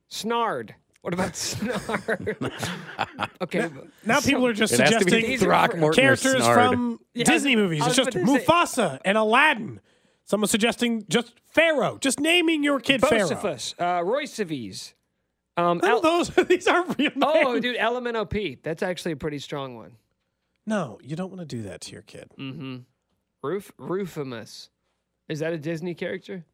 [0.09, 0.75] Snard.
[1.03, 2.37] What about Snard?
[3.41, 3.69] okay.
[4.05, 7.57] Now so- people are just It has to be suggesting Throckmorton characters from Yeah, Disney
[7.57, 7.85] movies.
[7.85, 9.81] It's just about to say- Mufasa and Aladdin.
[10.23, 11.97] Someone suggesting just Pharaoh.
[11.99, 13.27] Just naming your kid Pharaoh.
[13.27, 14.93] Bocephus, uh, Royceves.
[15.57, 16.29] Um, None El- those.
[16.47, 17.21] These aren't real names.
[17.21, 18.63] oh, dude, LMNOP.
[18.63, 19.97] That's actually a pretty strong one.
[20.65, 22.31] No, you don't want to do that to your kid.
[22.39, 22.77] Mm-hmm.
[23.45, 24.69] Roof Rufimus.
[25.27, 26.45] Is that a Disney character?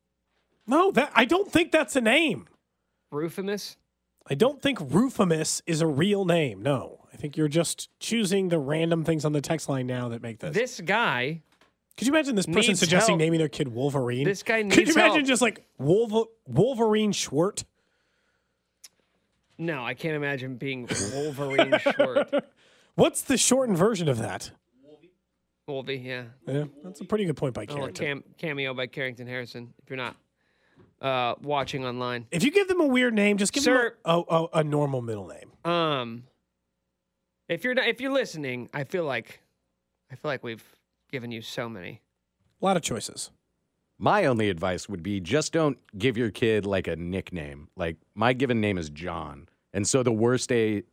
[0.65, 2.47] No, that I don't think that's a name.
[3.13, 3.75] Rufimus?
[4.29, 6.61] I don't think Rufimus is a real name.
[6.61, 10.21] No, I think you're just choosing the random things on the text line now that
[10.21, 10.53] make this.
[10.55, 11.41] This guy.
[11.97, 13.19] Could you imagine this person suggesting help.
[13.19, 14.23] naming their kid Wolverine?
[14.23, 15.27] This guy Could you imagine help.
[15.27, 17.65] just like Wolver- Wolverine Schwert?
[19.57, 22.33] No, I can't imagine being Wolverine short.
[22.95, 24.51] What's the shortened version of that?
[25.67, 26.23] Wolvie, yeah.
[26.47, 28.05] Yeah, that's a pretty good point by Oh, Carrington.
[28.05, 29.73] cam- cameo by Carrington Harrison.
[29.83, 30.15] If you're not
[31.01, 34.35] uh, watching online, If you give them a weird name, just give Sir- them a,
[34.35, 35.51] a, a normal middle name.
[35.65, 36.23] um,
[37.47, 39.39] if you're not, if you're listening, I feel like,
[40.11, 40.63] I feel like we've
[41.11, 42.01] given you so many.
[42.61, 43.31] A lot of choices.
[43.97, 47.67] My only advice would be just don't give your kid like a nickname.
[47.75, 50.83] Like my given name is John, and so the worst day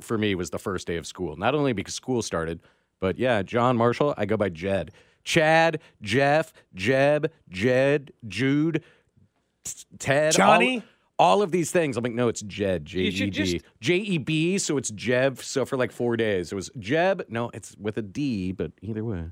[0.00, 1.36] for me was the first day of school.
[1.36, 2.60] Not only because school started,
[3.00, 4.12] but yeah, John Marshall.
[4.18, 4.90] I go by Jed,
[5.24, 8.84] Chad, Jeff, Jeb, Jed, Jude, t-
[9.98, 10.82] Ted, Johnny?
[11.18, 11.96] All, of these things.
[11.96, 14.58] I'm like, no, it's Jed, J You E should D, just- J E B.
[14.58, 15.38] So it's Jeb.
[15.40, 17.24] So for like four days, it was Jeb.
[17.28, 19.24] No, it's with a D, but either way.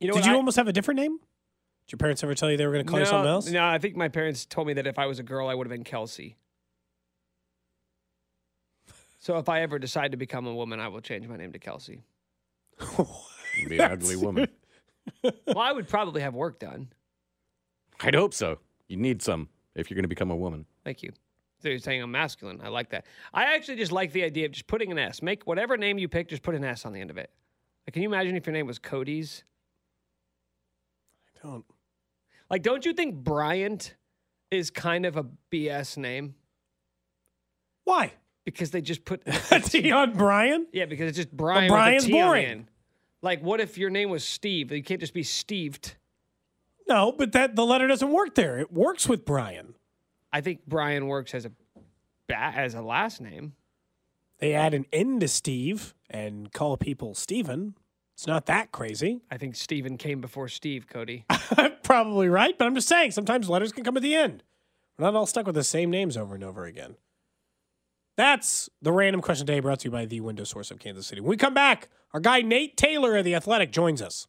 [0.00, 1.18] You know Did you I- almost have a different name?
[1.86, 3.48] Did your parents ever tell you they were going to call no, you something else?
[3.50, 5.66] No, I think my parents told me that if I was a girl, I would
[5.66, 6.36] have been Kelsey.
[9.18, 11.58] So if I ever decide to become a woman, I will change my name to
[11.58, 12.02] Kelsey.
[13.58, 14.48] You'd Be an ugly woman.
[15.22, 16.88] well, I would probably have work done.
[18.00, 18.58] I'd hope so.
[18.88, 20.66] You need some if you're going to become a woman.
[20.84, 21.12] Thank you.
[21.62, 22.60] So you're saying I'm masculine.
[22.62, 23.06] I like that.
[23.32, 25.22] I actually just like the idea of just putting an S.
[25.22, 27.30] Make whatever name you pick, just put an S on the end of it.
[27.86, 29.44] Like, can you imagine if your name was Cody's?
[31.26, 31.64] I don't.
[32.50, 33.94] Like, don't you think Bryant
[34.50, 36.34] is kind of a BS name?
[37.84, 38.12] Why?
[38.44, 39.22] Because they just put
[39.64, 40.66] T on Brian.
[40.72, 41.68] Yeah, because it's just Brian.
[41.68, 42.46] Brian's with a T on the boring.
[42.46, 42.66] end.
[43.22, 44.70] Like, what if your name was Steve?
[44.70, 45.96] You can't just be Steved.
[46.88, 48.58] No, but that the letter doesn't work there.
[48.58, 49.74] It works with Brian.
[50.32, 51.52] I think Brian works as a
[52.28, 53.54] as a last name.
[54.38, 57.74] They add an N to Steve and call people Steven.
[58.14, 59.20] It's not that crazy.
[59.30, 61.24] I think Steven came before Steve, Cody.
[61.82, 64.42] Probably right, but I'm just saying sometimes letters can come at the end.
[64.98, 66.96] We're not all stuck with the same names over and over again.
[68.16, 71.20] That's the random question today brought to you by the window source of Kansas City.
[71.20, 74.28] When we come back, our guy Nate Taylor of The Athletic joins us.